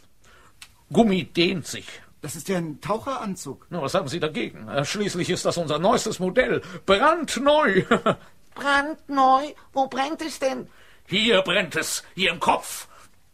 [0.93, 1.87] Gummi dehnt sich.
[2.21, 3.67] Das ist ja ein Taucheranzug.
[3.71, 4.69] Na, was haben Sie dagegen?
[4.69, 6.63] Äh, schließlich ist das unser neuestes Modell.
[6.87, 7.83] Brandneu.
[8.55, 9.53] Brandneu?
[9.73, 10.69] Wo brennt es denn?
[11.09, 12.05] Hier brennt es.
[12.15, 12.87] Hier im Kopf.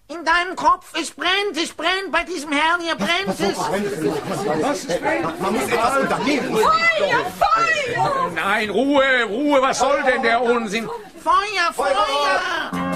[0.08, 0.94] In deinem Kopf?
[0.98, 2.10] Es brennt, es brennt.
[2.10, 3.58] Bei diesem Herrn hier brennt es.
[3.58, 5.40] Was ist brennt?
[5.42, 6.56] Man muss etwas daneben.
[6.56, 8.30] Feuer, Feuer!
[8.34, 9.60] Nein, Ruhe, Ruhe.
[9.60, 10.88] Was soll denn der Unsinn?
[11.22, 11.94] Feuer, Feuer!
[11.94, 12.87] Feuer,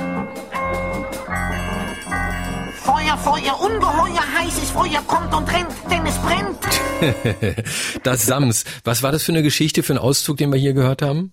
[3.22, 8.02] Feuer, ungeheuer heißes Feuer kommt und rennt, denn es brennt.
[8.04, 8.64] das Sams.
[8.84, 11.32] Was war das für eine Geschichte, für einen Auszug, den wir hier gehört haben?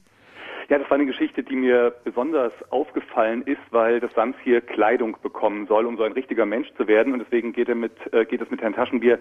[0.70, 5.18] Ja, das war eine Geschichte, die mir besonders aufgefallen ist, weil das Sams hier Kleidung
[5.24, 7.12] bekommen soll, um so ein richtiger Mensch zu werden.
[7.12, 9.18] Und deswegen geht, er mit, äh, geht es mit Herrn Taschenbier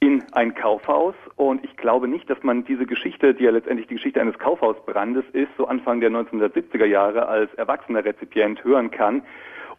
[0.00, 1.14] in ein Kaufhaus.
[1.36, 5.24] Und ich glaube nicht, dass man diese Geschichte, die ja letztendlich die Geschichte eines Kaufhausbrandes
[5.32, 9.22] ist, so Anfang der 1970er Jahre als erwachsener Rezipient hören kann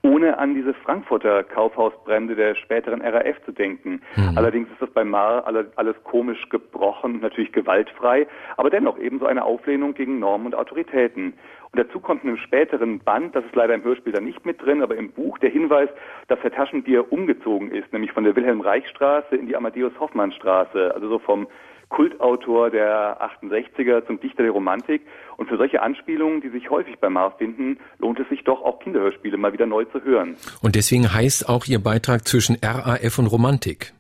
[0.03, 4.01] ohne an diese Frankfurter Kaufhausbrände der späteren RAF zu denken.
[4.15, 4.37] Mhm.
[4.37, 9.93] Allerdings ist das bei Mar alles, komisch gebrochen, natürlich gewaltfrei, aber dennoch ebenso eine Auflehnung
[9.93, 11.33] gegen Normen und Autoritäten.
[11.71, 14.61] Und dazu kommt in einem späteren Band, das ist leider im Hörspiel da nicht mit
[14.61, 15.89] drin, aber im Buch der Hinweis,
[16.27, 21.47] dass Herr Taschenbier umgezogen ist, nämlich von der Wilhelm-Reich-Straße in die Amadeus-Hoffmann-Straße, also so vom
[21.93, 25.03] Kultautor der 68er zum Dichter der Romantik.
[25.37, 28.79] Und für solche Anspielungen, die sich häufig bei Marv finden, lohnt es sich doch auch
[28.79, 30.35] Kinderhörspiele mal wieder neu zu hören.
[30.61, 33.93] Und deswegen heißt auch Ihr Beitrag zwischen RAF und Romantik.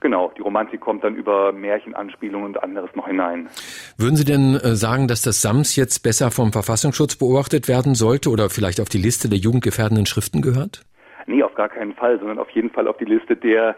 [0.00, 3.48] Genau, die Romantik kommt dann über Märchenanspielungen und anderes noch hinein.
[3.96, 8.30] Würden Sie denn äh, sagen, dass das Sams jetzt besser vom Verfassungsschutz beobachtet werden sollte
[8.30, 10.82] oder vielleicht auf die Liste der jugendgefährdenden Schriften gehört?
[11.26, 13.76] Nee, auf gar keinen Fall, sondern auf jeden Fall auf die Liste der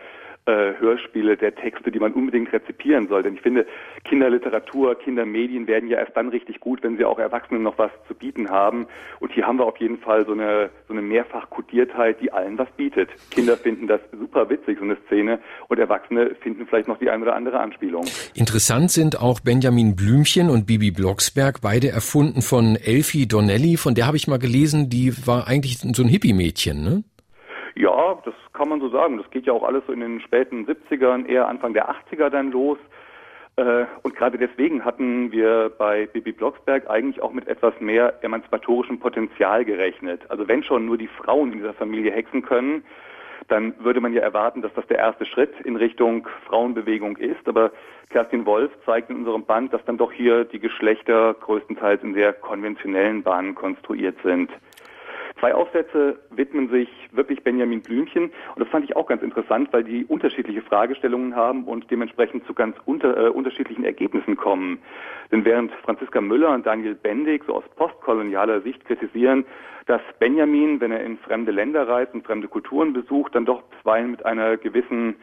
[0.50, 3.22] äh, Hörspiele, der Texte, die man unbedingt rezipieren soll.
[3.22, 3.66] Denn ich finde,
[4.04, 8.14] Kinderliteratur, Kindermedien werden ja erst dann richtig gut, wenn sie auch Erwachsenen noch was zu
[8.14, 8.86] bieten haben.
[9.20, 12.68] Und hier haben wir auf jeden Fall so eine, so eine Mehrfachkodiertheit, die allen was
[12.76, 13.10] bietet.
[13.30, 17.22] Kinder finden das super witzig, so eine Szene, und Erwachsene finden vielleicht noch die eine
[17.22, 18.04] oder andere Anspielung.
[18.34, 23.76] Interessant sind auch Benjamin Blümchen und Bibi Blocksberg, beide erfunden von Elfie Donnelly.
[23.76, 27.04] Von der habe ich mal gelesen, die war eigentlich so ein Hippie-Mädchen, ne?
[27.80, 29.16] Ja, das kann man so sagen.
[29.16, 32.52] Das geht ja auch alles so in den späten 70ern, eher Anfang der 80er dann
[32.52, 32.76] los.
[33.56, 39.00] Äh, und gerade deswegen hatten wir bei Bibi Blocksberg eigentlich auch mit etwas mehr emanzipatorischem
[39.00, 40.20] Potenzial gerechnet.
[40.28, 42.84] Also wenn schon nur die Frauen in dieser Familie hexen können,
[43.48, 47.48] dann würde man ja erwarten, dass das der erste Schritt in Richtung Frauenbewegung ist.
[47.48, 47.72] Aber
[48.10, 52.34] Kerstin Wolf zeigt in unserem Band, dass dann doch hier die Geschlechter größtenteils in sehr
[52.34, 54.50] konventionellen Bahnen konstruiert sind.
[55.40, 59.82] Zwei Aufsätze widmen sich wirklich Benjamin Blümchen und das fand ich auch ganz interessant, weil
[59.82, 64.80] die unterschiedliche Fragestellungen haben und dementsprechend zu ganz unter, äh, unterschiedlichen Ergebnissen kommen.
[65.32, 69.46] Denn während Franziska Müller und Daniel Bendig so aus postkolonialer Sicht kritisieren,
[69.86, 74.10] dass Benjamin, wenn er in fremde Länder reist und fremde Kulturen besucht, dann doch bisweilen
[74.10, 75.16] mit einer gewissen,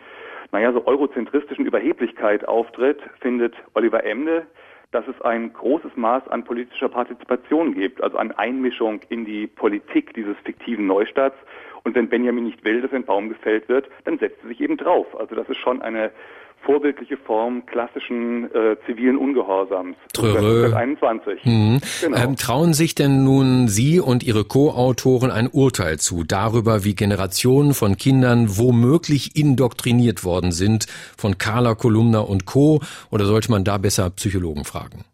[0.51, 4.47] naja, so eurozentristischen Überheblichkeit auftritt, findet Oliver Emde,
[4.91, 10.13] dass es ein großes Maß an politischer Partizipation gibt, also an Einmischung in die Politik
[10.13, 11.37] dieses fiktiven Neustarts
[11.87, 14.75] Und wenn Benjamin nicht will, dass ein Baum gefällt wird, dann setzt er sich eben
[14.75, 15.07] drauf.
[15.17, 16.11] Also das ist schon eine
[16.61, 19.95] vorbildliche Form klassischen äh, zivilen Ungehorsams.
[20.13, 20.73] Trörö.
[20.73, 21.45] 21.
[21.45, 21.79] Mhm.
[22.01, 22.17] Genau.
[22.17, 27.73] Ähm, trauen sich denn nun Sie und Ihre Co-Autoren ein Urteil zu darüber, wie Generationen
[27.73, 32.81] von Kindern womöglich indoktriniert worden sind von Carla Kolumna und Co.
[33.11, 35.05] Oder sollte man da besser Psychologen fragen?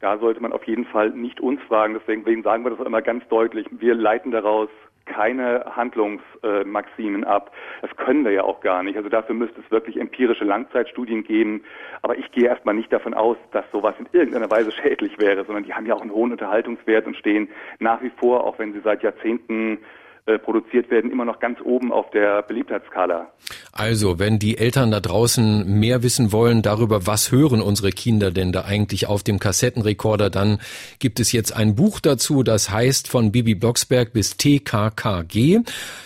[0.00, 1.96] Da sollte man auf jeden Fall nicht uns fragen.
[1.98, 3.66] Deswegen sagen wir das auch immer ganz deutlich.
[3.70, 4.68] Wir leiten daraus
[5.06, 7.52] keine Handlungsmaximen ab.
[7.82, 8.96] Das können wir ja auch gar nicht.
[8.96, 11.64] Also dafür müsste es wirklich empirische Langzeitstudien geben.
[12.02, 15.64] Aber ich gehe erstmal nicht davon aus, dass sowas in irgendeiner Weise schädlich wäre, sondern
[15.64, 18.80] die haben ja auch einen hohen Unterhaltungswert und stehen nach wie vor, auch wenn sie
[18.80, 19.78] seit Jahrzehnten
[20.26, 23.30] äh, produziert werden, immer noch ganz oben auf der Beliebtheitsskala.
[23.72, 28.50] Also, wenn die Eltern da draußen mehr wissen wollen darüber, was hören unsere Kinder denn
[28.50, 30.60] da eigentlich auf dem Kassettenrekorder, dann
[30.98, 35.60] gibt es jetzt ein Buch dazu, das heißt von Bibi Blocksberg bis TKKG.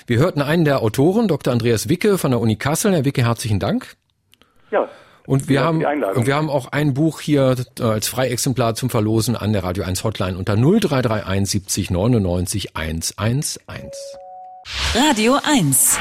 [0.08, 1.52] Wir hörten einen der Autoren, Dr.
[1.52, 2.92] Andreas Wicke von der Uni Kassel.
[2.92, 3.94] Herr Wicke, herzlichen Dank.
[4.72, 4.88] Ja.
[5.28, 9.36] Und wir haben, und wir haben auch ein Buch hier äh, als Freiexemplar zum Verlosen
[9.36, 13.58] an der Radio 1 Hotline unter 0331 70 99 111.
[14.94, 15.98] Radio 1.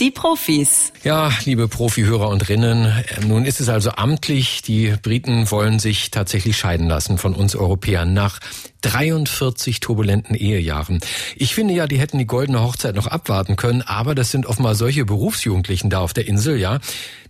[0.00, 0.92] Die Profis.
[1.04, 2.92] Ja, liebe Profihörer und Rinnen,
[3.28, 8.12] nun ist es also amtlich, die Briten wollen sich tatsächlich scheiden lassen von uns Europäern
[8.12, 8.40] nach
[8.80, 10.98] 43 turbulenten Ehejahren.
[11.36, 14.74] Ich finde ja, die hätten die goldene Hochzeit noch abwarten können, aber das sind offenbar
[14.74, 16.80] solche Berufsjugendlichen da auf der Insel, ja.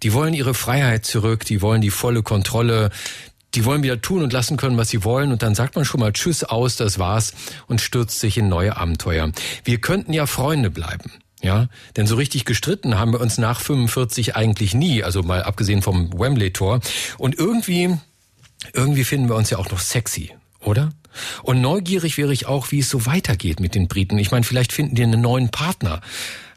[0.03, 2.89] Die wollen ihre Freiheit zurück, die wollen die volle Kontrolle,
[3.55, 5.33] die wollen wieder tun und lassen können, was sie wollen.
[5.33, 7.35] Und dann sagt man schon mal Tschüss aus, das war's
[7.67, 9.31] und stürzt sich in neue Abenteuer.
[9.65, 11.13] Wir könnten ja Freunde bleiben.
[11.45, 15.83] Ja, denn so richtig gestritten haben wir uns nach 45 eigentlich nie, also mal abgesehen
[15.83, 16.81] vom Wembley-Tor.
[17.19, 17.99] Und irgendwie,
[18.73, 20.31] irgendwie finden wir uns ja auch noch sexy,
[20.61, 20.95] oder?
[21.43, 24.17] Und neugierig wäre ich auch, wie es so weitergeht mit den Briten.
[24.17, 26.01] Ich meine, vielleicht finden die einen neuen Partner.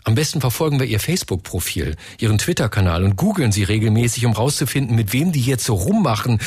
[0.06, 5.12] Am besten verfolgen wir ihr Facebook-Profil, ihren Twitter-Kanal und googeln sie regelmäßig, um rauszufinden, mit
[5.12, 6.40] wem die jetzt so rummachen.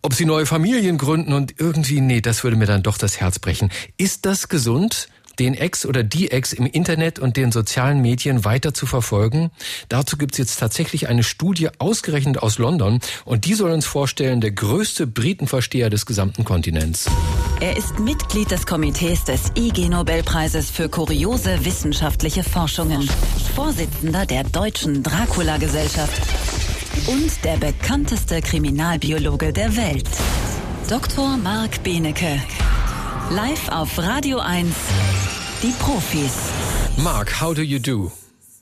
[0.00, 3.38] Ob sie neue Familien gründen und irgendwie, nee, das würde mir dann doch das Herz
[3.38, 3.70] brechen.
[3.98, 5.10] Ist das gesund?
[5.38, 9.50] Den Ex oder die Ex im Internet und den sozialen Medien weiter zu verfolgen.
[9.88, 14.50] Dazu gibt's jetzt tatsächlich eine Studie ausgerechnet aus London und die soll uns vorstellen, der
[14.50, 17.06] größte Britenversteher des gesamten Kontinents.
[17.60, 23.08] Er ist Mitglied des Komitees des IG Nobelpreises für kuriose wissenschaftliche Forschungen,
[23.54, 26.22] Vorsitzender der Deutschen Dracula-Gesellschaft
[27.06, 30.08] und der bekannteste Kriminalbiologe der Welt.
[30.88, 31.36] Dr.
[31.36, 32.40] Marc Benecke.
[33.30, 34.74] Live auf Radio 1.
[35.62, 36.32] Die Profis.
[36.96, 38.10] Mark, how do you do?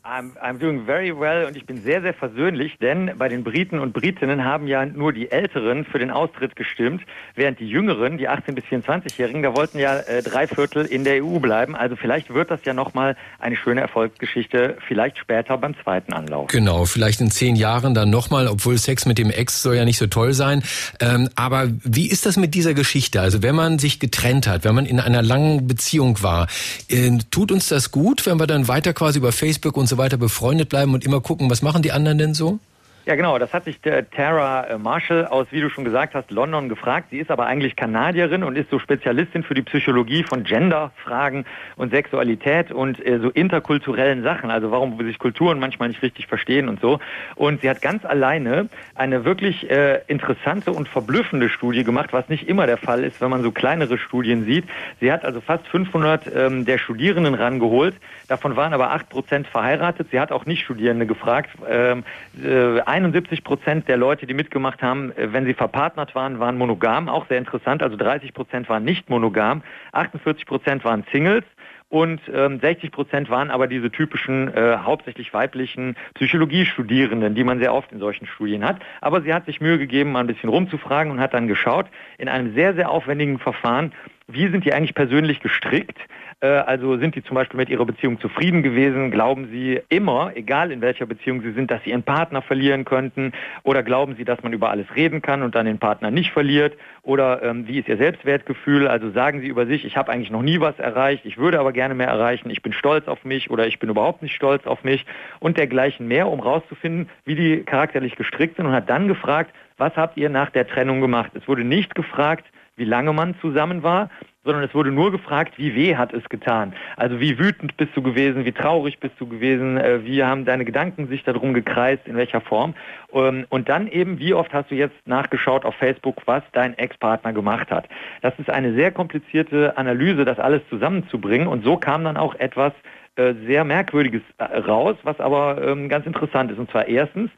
[0.08, 3.80] I'm, I'm doing very well und ich bin sehr, sehr versöhnlich, denn bei den Briten
[3.80, 7.02] und Britinnen haben ja nur die Älteren für den Austritt gestimmt,
[7.34, 11.24] während die Jüngeren, die 18- bis 24-Jährigen, da wollten ja äh, drei Viertel in der
[11.24, 11.74] EU bleiben.
[11.74, 16.48] Also vielleicht wird das ja nochmal eine schöne Erfolgsgeschichte, vielleicht später beim zweiten Anlauf.
[16.48, 19.98] Genau, vielleicht in zehn Jahren dann nochmal, obwohl Sex mit dem Ex soll ja nicht
[19.98, 20.62] so toll sein.
[21.00, 23.20] Ähm, aber wie ist das mit dieser Geschichte?
[23.20, 26.46] Also wenn man sich getrennt hat, wenn man in einer langen Beziehung war,
[26.88, 30.16] äh, tut uns das gut, wenn wir dann weiter quasi über Facebook und so weiter
[30.16, 32.58] befreundet bleiben und immer gucken, was machen die anderen denn so?
[33.06, 33.38] Ja, genau.
[33.38, 37.10] Das hat sich Tara äh, Marshall aus, wie du schon gesagt hast, London gefragt.
[37.12, 41.44] Sie ist aber eigentlich Kanadierin und ist so Spezialistin für die Psychologie von Genderfragen
[41.76, 44.50] und Sexualität und äh, so interkulturellen Sachen.
[44.50, 46.98] Also warum sich Kulturen manchmal nicht richtig verstehen und so.
[47.36, 52.48] Und sie hat ganz alleine eine wirklich äh, interessante und verblüffende Studie gemacht, was nicht
[52.48, 54.64] immer der Fall ist, wenn man so kleinere Studien sieht.
[54.98, 57.94] Sie hat also fast 500 ähm, der Studierenden rangeholt.
[58.26, 60.08] Davon waren aber 8 Prozent verheiratet.
[60.10, 61.50] Sie hat auch Nicht-Studierende gefragt.
[61.70, 62.02] Ähm,
[62.42, 67.10] äh, 71 Prozent der Leute, die mitgemacht haben, äh, wenn sie verpartnert waren, waren monogam,
[67.10, 67.82] auch sehr interessant.
[67.82, 71.44] Also 30 Prozent waren nicht monogam, 48 Prozent waren Singles
[71.90, 77.74] und ähm, 60 Prozent waren aber diese typischen, äh, hauptsächlich weiblichen Psychologiestudierenden, die man sehr
[77.74, 78.80] oft in solchen Studien hat.
[79.02, 82.28] Aber sie hat sich Mühe gegeben, mal ein bisschen rumzufragen und hat dann geschaut, in
[82.28, 83.92] einem sehr, sehr aufwendigen Verfahren,
[84.26, 85.98] wie sind die eigentlich persönlich gestrickt?
[86.40, 89.10] Äh, Also sind die zum Beispiel mit ihrer Beziehung zufrieden gewesen?
[89.10, 93.32] Glauben sie immer, egal in welcher Beziehung sie sind, dass sie ihren Partner verlieren könnten?
[93.62, 96.76] Oder glauben sie, dass man über alles reden kann und dann den Partner nicht verliert?
[97.02, 98.86] Oder ähm, wie ist ihr Selbstwertgefühl?
[98.86, 101.72] Also sagen sie über sich, ich habe eigentlich noch nie was erreicht, ich würde aber
[101.72, 104.84] gerne mehr erreichen, ich bin stolz auf mich oder ich bin überhaupt nicht stolz auf
[104.84, 105.06] mich
[105.40, 109.94] und dergleichen mehr, um rauszufinden, wie die charakterlich gestrickt sind und hat dann gefragt, was
[109.96, 111.32] habt ihr nach der Trennung gemacht?
[111.34, 112.44] Es wurde nicht gefragt,
[112.76, 114.10] wie lange man zusammen war,
[114.44, 116.72] sondern es wurde nur gefragt, wie weh hat es getan.
[116.96, 120.64] Also wie wütend bist du gewesen, wie traurig bist du gewesen, äh, wie haben deine
[120.64, 122.74] Gedanken sich darum gekreist, in welcher Form.
[123.12, 127.32] Ähm, und dann eben, wie oft hast du jetzt nachgeschaut auf Facebook, was dein Ex-Partner
[127.32, 127.88] gemacht hat.
[128.22, 131.48] Das ist eine sehr komplizierte Analyse, das alles zusammenzubringen.
[131.48, 132.72] Und so kam dann auch etwas
[133.16, 136.58] äh, sehr Merkwürdiges äh, raus, was aber ähm, ganz interessant ist.
[136.58, 137.30] Und zwar erstens,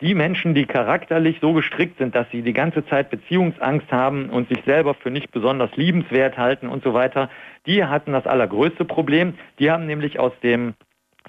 [0.00, 4.48] die Menschen, die charakterlich so gestrickt sind, dass sie die ganze Zeit Beziehungsangst haben und
[4.48, 7.30] sich selber für nicht besonders liebenswert halten und so weiter,
[7.66, 9.34] die hatten das allergrößte Problem.
[9.58, 10.74] Die haben nämlich aus dem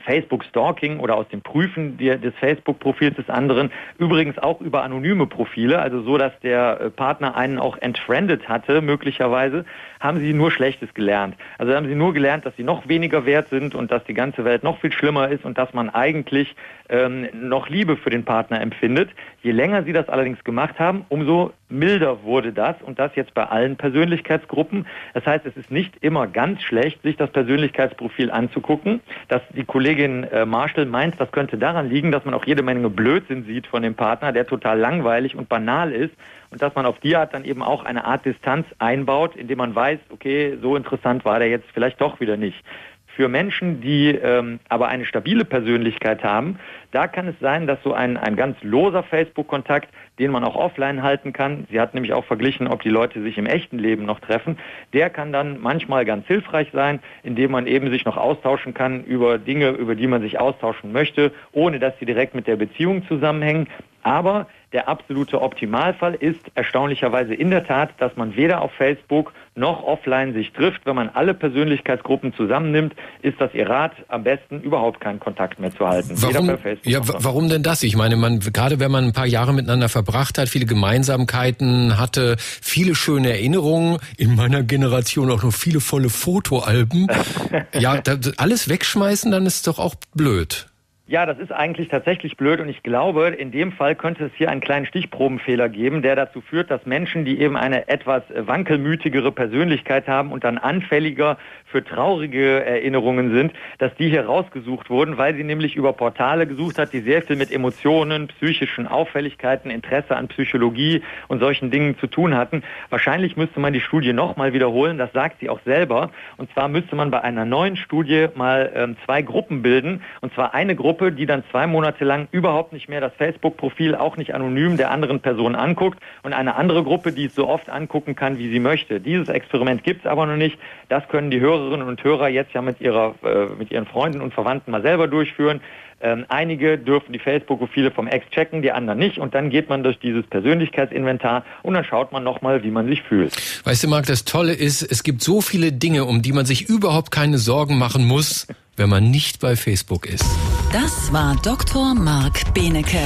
[0.07, 6.01] Facebook-Stalking oder aus dem Prüfen des Facebook-Profils des anderen, übrigens auch über anonyme Profile, also
[6.01, 9.65] so, dass der äh, Partner einen auch entfriendet hatte, möglicherweise,
[9.99, 11.35] haben sie nur Schlechtes gelernt.
[11.57, 14.45] Also haben sie nur gelernt, dass sie noch weniger wert sind und dass die ganze
[14.45, 16.55] Welt noch viel schlimmer ist und dass man eigentlich
[16.89, 19.09] ähm, noch Liebe für den Partner empfindet.
[19.43, 23.45] Je länger sie das allerdings gemacht haben, umso milder wurde das und das jetzt bei
[23.45, 24.87] allen Persönlichkeitsgruppen.
[25.13, 29.01] Das heißt, es ist nicht immer ganz schlecht, sich das Persönlichkeitsprofil anzugucken.
[29.27, 32.89] Dass die Kollegin äh, Marshall meint, das könnte daran liegen, dass man auch jede Menge
[32.89, 36.13] Blödsinn sieht von dem Partner, der total langweilig und banal ist
[36.49, 39.75] und dass man auf die Art dann eben auch eine Art Distanz einbaut, indem man
[39.75, 42.63] weiß, okay, so interessant war der jetzt vielleicht doch wieder nicht.
[43.07, 46.59] Für Menschen, die ähm, aber eine stabile Persönlichkeit haben,
[46.91, 51.03] da kann es sein, dass so ein, ein ganz loser Facebook-Kontakt, den man auch offline
[51.03, 54.19] halten kann, sie hat nämlich auch verglichen, ob die Leute sich im echten Leben noch
[54.19, 54.57] treffen,
[54.93, 59.37] der kann dann manchmal ganz hilfreich sein, indem man eben sich noch austauschen kann über
[59.37, 63.67] Dinge, über die man sich austauschen möchte, ohne dass sie direkt mit der Beziehung zusammenhängen.
[64.03, 69.83] Aber der absolute Optimalfall ist erstaunlicherweise in der Tat, dass man weder auf Facebook noch
[69.83, 70.85] offline sich trifft.
[70.85, 75.71] Wenn man alle Persönlichkeitsgruppen zusammennimmt, ist das ihr Rat am besten überhaupt keinen Kontakt mehr
[75.71, 76.11] zu halten.
[76.21, 77.83] Warum, ja, warum denn das?
[77.83, 80.06] Ich meine, man, gerade wenn man ein paar Jahre miteinander verbracht
[80.37, 87.07] hat, viele Gemeinsamkeiten hatte, viele schöne Erinnerungen, in meiner Generation auch noch viele volle Fotoalben.
[87.79, 88.01] ja,
[88.37, 90.67] alles wegschmeißen, dann ist doch auch blöd.
[91.09, 94.51] Ja, das ist eigentlich tatsächlich blöd und ich glaube, in dem Fall könnte es hier
[94.51, 100.09] einen kleinen Stichprobenfehler geben, der dazu führt, dass Menschen, die eben eine etwas wankelmütigere Persönlichkeit
[100.09, 105.45] haben und dann anfälliger für traurige Erinnerungen sind, dass die hier rausgesucht wurden, weil sie
[105.45, 111.03] nämlich über Portale gesucht hat, die sehr viel mit Emotionen, psychischen Auffälligkeiten, Interesse an Psychologie
[111.29, 112.63] und solchen Dingen zu tun hatten.
[112.89, 116.11] Wahrscheinlich müsste man die Studie nochmal wiederholen, das sagt sie auch selber.
[116.35, 120.01] Und zwar müsste man bei einer neuen Studie mal ähm, zwei Gruppen bilden.
[120.19, 124.17] Und zwar eine Gruppe, die dann zwei Monate lang überhaupt nicht mehr das Facebook-Profil, auch
[124.17, 128.15] nicht anonym der anderen Person anguckt und eine andere Gruppe, die es so oft angucken
[128.15, 128.99] kann, wie sie möchte.
[128.99, 130.57] Dieses Experiment gibt es aber noch nicht.
[130.89, 134.21] Das können die Hörer Hörerinnen und Hörer jetzt ja mit, ihrer, äh, mit ihren Freunden
[134.21, 135.61] und Verwandten mal selber durchführen.
[135.99, 139.17] Ähm, einige dürfen die Facebook-Profile vom Ex checken, die anderen nicht.
[139.17, 143.01] Und dann geht man durch dieses Persönlichkeitsinventar und dann schaut man nochmal, wie man sich
[143.01, 143.35] fühlt.
[143.65, 146.69] Weißt du, Marc, das Tolle ist, es gibt so viele Dinge, um die man sich
[146.69, 148.47] überhaupt keine Sorgen machen muss,
[148.77, 150.25] wenn man nicht bei Facebook ist.
[150.71, 151.95] Das war Dr.
[151.95, 153.01] Marc Benecke.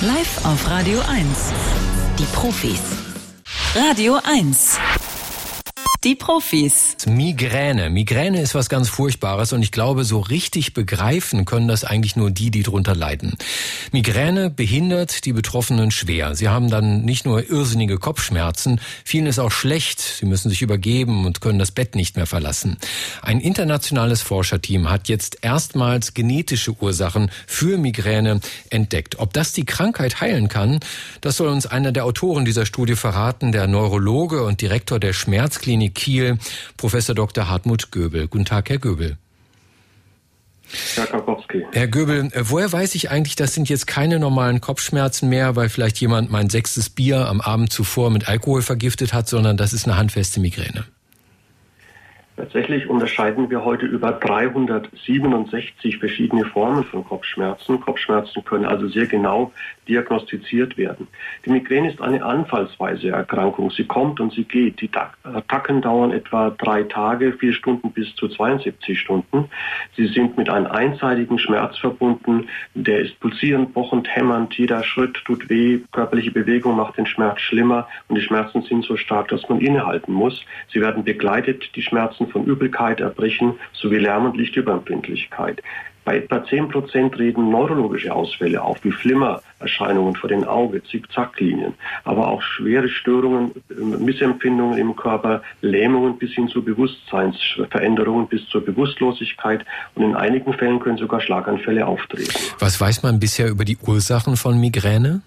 [0.00, 1.26] Live auf Radio 1.
[2.18, 2.80] Die Profis.
[3.74, 4.78] Radio 1.
[6.04, 6.98] Die Profis.
[7.06, 7.88] Migräne.
[7.88, 12.30] Migräne ist was ganz Furchtbares und ich glaube, so richtig begreifen können das eigentlich nur
[12.30, 13.38] die, die drunter leiden.
[13.90, 16.34] Migräne behindert die Betroffenen schwer.
[16.34, 19.98] Sie haben dann nicht nur irrsinnige Kopfschmerzen, vielen ist auch schlecht.
[19.98, 22.76] Sie müssen sich übergeben und können das Bett nicht mehr verlassen.
[23.22, 29.20] Ein internationales Forscherteam hat jetzt erstmals genetische Ursachen für Migräne entdeckt.
[29.20, 30.80] Ob das die Krankheit heilen kann,
[31.22, 35.93] das soll uns einer der Autoren dieser Studie verraten, der Neurologe und Direktor der Schmerzklinik
[35.94, 36.38] Kiel,
[36.76, 37.48] Professor Dr.
[37.48, 38.28] Hartmut Göbel.
[38.28, 39.16] Guten Tag, Herr Göbel.
[40.96, 41.64] Herr Karkowski.
[41.72, 45.68] Herr Göbel, äh, woher weiß ich eigentlich, das sind jetzt keine normalen Kopfschmerzen mehr, weil
[45.68, 49.86] vielleicht jemand mein sechstes Bier am Abend zuvor mit Alkohol vergiftet hat, sondern das ist
[49.86, 50.84] eine handfeste Migräne?
[52.36, 57.80] Tatsächlich unterscheiden wir heute über 367 verschiedene Formen von Kopfschmerzen.
[57.80, 59.52] Kopfschmerzen können also sehr genau
[59.88, 61.08] diagnostiziert werden.
[61.44, 63.70] Die Migräne ist eine anfallsweise Erkrankung.
[63.70, 64.80] Sie kommt und sie geht.
[64.80, 64.90] Die
[65.22, 69.48] Attacken dauern etwa drei Tage, vier Stunden bis zu 72 Stunden.
[69.96, 72.48] Sie sind mit einem einseitigen Schmerz verbunden.
[72.74, 74.54] Der ist pulsierend, pochend, hämmernd.
[74.54, 75.80] Jeder Schritt tut weh.
[75.92, 77.88] Körperliche Bewegung macht den Schmerz schlimmer.
[78.08, 80.44] Und die Schmerzen sind so stark, dass man innehalten muss.
[80.72, 85.62] Sie werden begleitet, die Schmerzen von Übelkeit, Erbrechen sowie Lärm- und Lichtüberempfindlichkeit.
[86.04, 92.28] Bei etwa 10 Prozent treten neurologische Ausfälle auf, wie Flimmererscheinungen vor den Augen, Zickzacklinien, aber
[92.28, 99.64] auch schwere Störungen, Missempfindungen im Körper, Lähmungen bis hin zu Bewusstseinsveränderungen bis zur Bewusstlosigkeit
[99.94, 102.32] und in einigen Fällen können sogar Schlaganfälle auftreten.
[102.58, 105.22] Was weiß man bisher über die Ursachen von Migräne?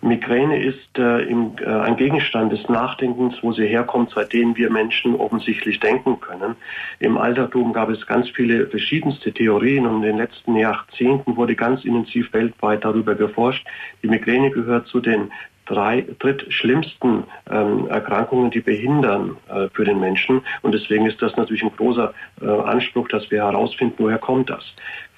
[0.00, 5.16] Migräne ist äh, im, äh, ein Gegenstand des Nachdenkens, wo sie herkommt, seitdem wir Menschen
[5.16, 6.54] offensichtlich denken können.
[7.00, 11.84] Im Altertum gab es ganz viele verschiedenste Theorien und in den letzten Jahrzehnten wurde ganz
[11.84, 13.66] intensiv weltweit darüber geforscht.
[14.02, 15.30] Die Migräne gehört zu den
[15.68, 20.40] drei drittschlimmsten ähm, Erkrankungen, die behindern äh, für den Menschen.
[20.62, 24.64] Und deswegen ist das natürlich ein großer äh, Anspruch, dass wir herausfinden, woher kommt das.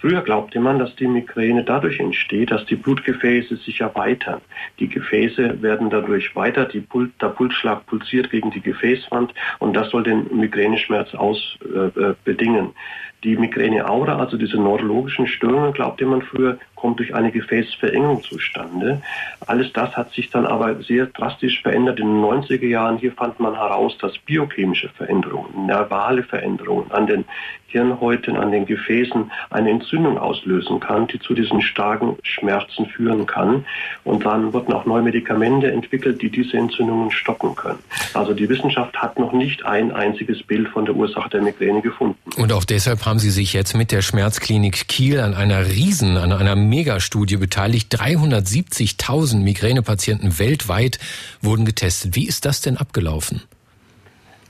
[0.01, 4.41] Früher glaubte man, dass die Migräne dadurch entsteht, dass die Blutgefäße sich erweitern.
[4.79, 10.03] Die Gefäße werden dadurch weiter, Pul der Pulsschlag pulsiert gegen die Gefäßwand und das soll
[10.03, 12.67] den Migräneschmerz ausbedingen.
[12.67, 19.03] Äh, die Migräne-Aura, also diese neurologischen Störungen, glaubte man früher, kommt durch eine Gefäßverengung zustande.
[19.47, 22.97] Alles das hat sich dann aber sehr drastisch verändert in den 90er Jahren.
[22.97, 27.25] Hier fand man heraus, dass biochemische Veränderungen, nervale Veränderungen an den
[27.71, 33.65] Hirnhäuten, an den Gefäßen eine Entzündung auslösen kann, die zu diesen starken Schmerzen führen kann.
[34.05, 37.79] Und dann wurden auch neue Medikamente entwickelt, die diese Entzündungen stoppen können.
[38.15, 42.19] Also die Wissenschaft hat noch nicht ein einziges Bild von der Ursache der Migräne gefunden.
[42.37, 46.31] Und auch deshalb haben Sie sich jetzt mit der Schmerzklinik Kiel an einer Riesen, an
[46.31, 47.93] einer Megastudie beteiligt.
[47.93, 51.01] 370.000 Migränepatienten weltweit
[51.43, 52.15] wurden getestet.
[52.15, 53.43] Wie ist das denn abgelaufen?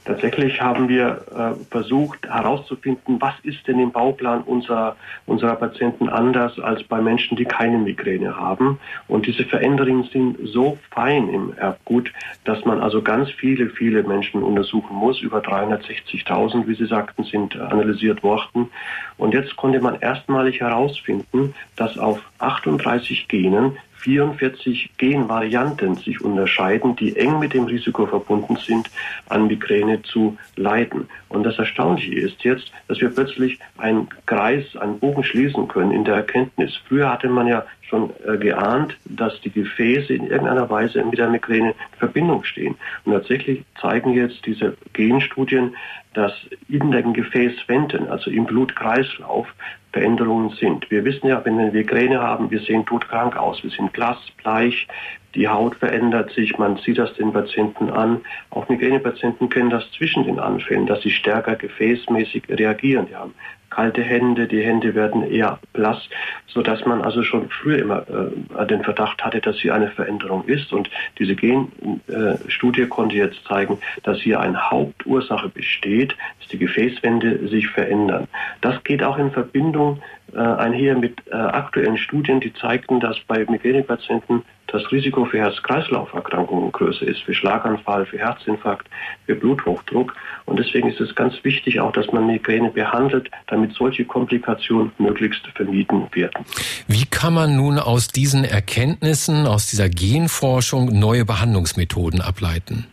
[0.05, 4.97] Tatsächlich haben wir äh, versucht herauszufinden, was ist denn im Bauplan unserer,
[5.27, 8.79] unserer Patienten anders als bei Menschen, die keine Migräne haben.
[9.09, 12.13] Und diese Veränderungen sind so fein im Erbgut,
[12.45, 15.21] dass man also ganz viele, viele Menschen untersuchen muss.
[15.21, 18.71] Über 360.000, wie Sie sagten, sind analysiert worden.
[19.19, 27.17] Und jetzt konnte man erstmalig herausfinden, dass auf 38 Genen 44 Genvarianten sich unterscheiden, die
[27.17, 28.91] eng mit dem Risiko verbunden sind,
[29.29, 31.09] an Migräne zu leiden.
[31.29, 36.05] Und das Erstaunliche ist jetzt, dass wir plötzlich einen Kreis, einen Bogen schließen können in
[36.05, 36.79] der Erkenntnis.
[36.89, 41.29] Früher hatte man ja schon äh, geahnt, dass die Gefäße in irgendeiner Weise mit der
[41.29, 42.77] Migräne in Verbindung stehen.
[43.05, 45.75] Und tatsächlich zeigen jetzt diese Genstudien,
[46.15, 46.33] dass
[46.69, 49.47] in den Gefäßwänden, also im Blutkreislauf,
[49.93, 50.89] Veränderungen sind.
[50.91, 54.87] Wir wissen ja, wenn wir Migräne haben, wir sehen todkrank aus, wir sind blass, bleich,
[55.35, 58.21] die Haut verändert sich, man sieht das den Patienten an.
[58.51, 63.07] Auch Migränepatienten kennen das zwischen den Anfällen, dass sie stärker gefäßmäßig reagieren.
[63.07, 63.35] Die haben
[63.71, 66.09] kalte Hände, die Hände werden eher blass,
[66.47, 70.45] so dass man also schon früher immer äh, den Verdacht hatte, dass hier eine Veränderung
[70.47, 70.73] ist.
[70.73, 77.49] Und diese Genstudie äh, konnte jetzt zeigen, dass hier eine Hauptursache besteht, dass die Gefäßwände
[77.49, 78.27] sich verändern.
[78.61, 80.03] Das geht auch in Verbindung
[80.33, 84.43] äh, einher mit äh, aktuellen Studien, die zeigten, dass bei Migränepatienten
[84.73, 88.89] das Risiko für Herz-Kreislauf-Erkrankungen größer ist, für Schlaganfall, für Herzinfarkt,
[89.27, 90.15] für Bluthochdruck.
[90.47, 95.47] Und deswegen ist es ganz wichtig auch, dass man Migräne behandelt, damit solche Komplikationen möglichst
[95.55, 96.45] vermieden werden.
[96.87, 102.87] Wie kann man nun aus diesen Erkenntnissen, aus dieser Genforschung neue Behandlungsmethoden ableiten?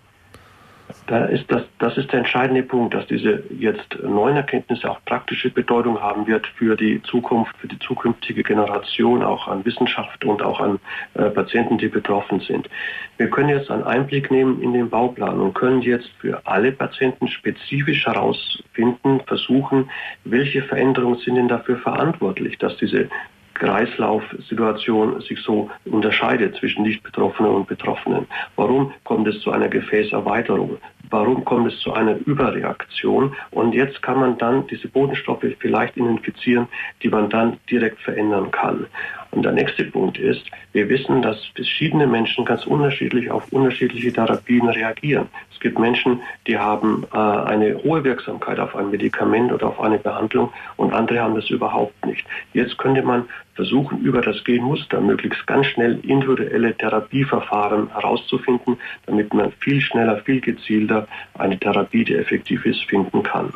[1.07, 5.49] Da ist das, das ist der entscheidende Punkt, dass diese jetzt neuen Erkenntnisse auch praktische
[5.49, 10.59] Bedeutung haben wird für die Zukunft, für die zukünftige Generation, auch an Wissenschaft und auch
[10.59, 10.79] an
[11.13, 12.69] äh, Patienten, die betroffen sind.
[13.15, 17.29] Wir können jetzt einen Einblick nehmen in den Bauplan und können jetzt für alle Patienten
[17.29, 19.89] spezifisch herausfinden, versuchen,
[20.25, 23.07] welche Veränderungen sind denn dafür verantwortlich, dass diese
[23.57, 28.27] Kreislaufsituation sich so unterscheidet zwischen Nicht-Betroffenen und Betroffenen.
[28.55, 30.77] Warum kommt es zu einer Gefäßerweiterung?
[31.09, 33.33] Warum kommt es zu einer Überreaktion?
[33.51, 36.67] Und jetzt kann man dann diese Bodenstoffe vielleicht identifizieren,
[37.01, 38.87] die man dann direkt verändern kann.
[39.31, 40.43] Und der nächste Punkt ist,
[40.73, 45.27] wir wissen, dass verschiedene Menschen ganz unterschiedlich auf unterschiedliche Therapien reagieren.
[45.53, 49.97] Es gibt Menschen, die haben äh, eine hohe Wirksamkeit auf ein Medikament oder auf eine
[49.97, 52.25] Behandlung und andere haben das überhaupt nicht.
[52.53, 53.27] Jetzt könnte man
[53.57, 60.39] versuchen, über das Genmuster möglichst ganz schnell individuelle Therapieverfahren herauszufinden, damit man viel schneller, viel
[60.39, 63.51] gezielter eine Therapie, die effektiv ist, finden kann.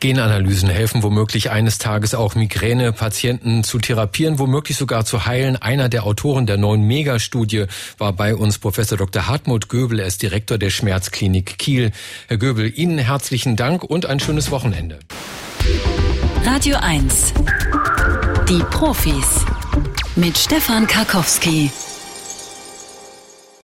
[0.00, 5.56] Genanalysen helfen womöglich eines Tages auch Migränepatienten zu therapieren, womöglich sogar zu heilen.
[5.56, 7.66] Einer der Autoren der neuen Megastudie
[7.96, 9.28] war bei uns Professor Dr.
[9.28, 10.00] Hartmut Göbel.
[10.00, 11.92] Er ist Direktor der Schmerzklinik Kiel.
[12.26, 14.98] Herr Göbel, Ihnen herzlichen Dank und ein schönes Wochenende.
[16.44, 17.34] Radio 1
[18.48, 19.44] die Profis.
[20.16, 21.70] Mit Stefan Karkowski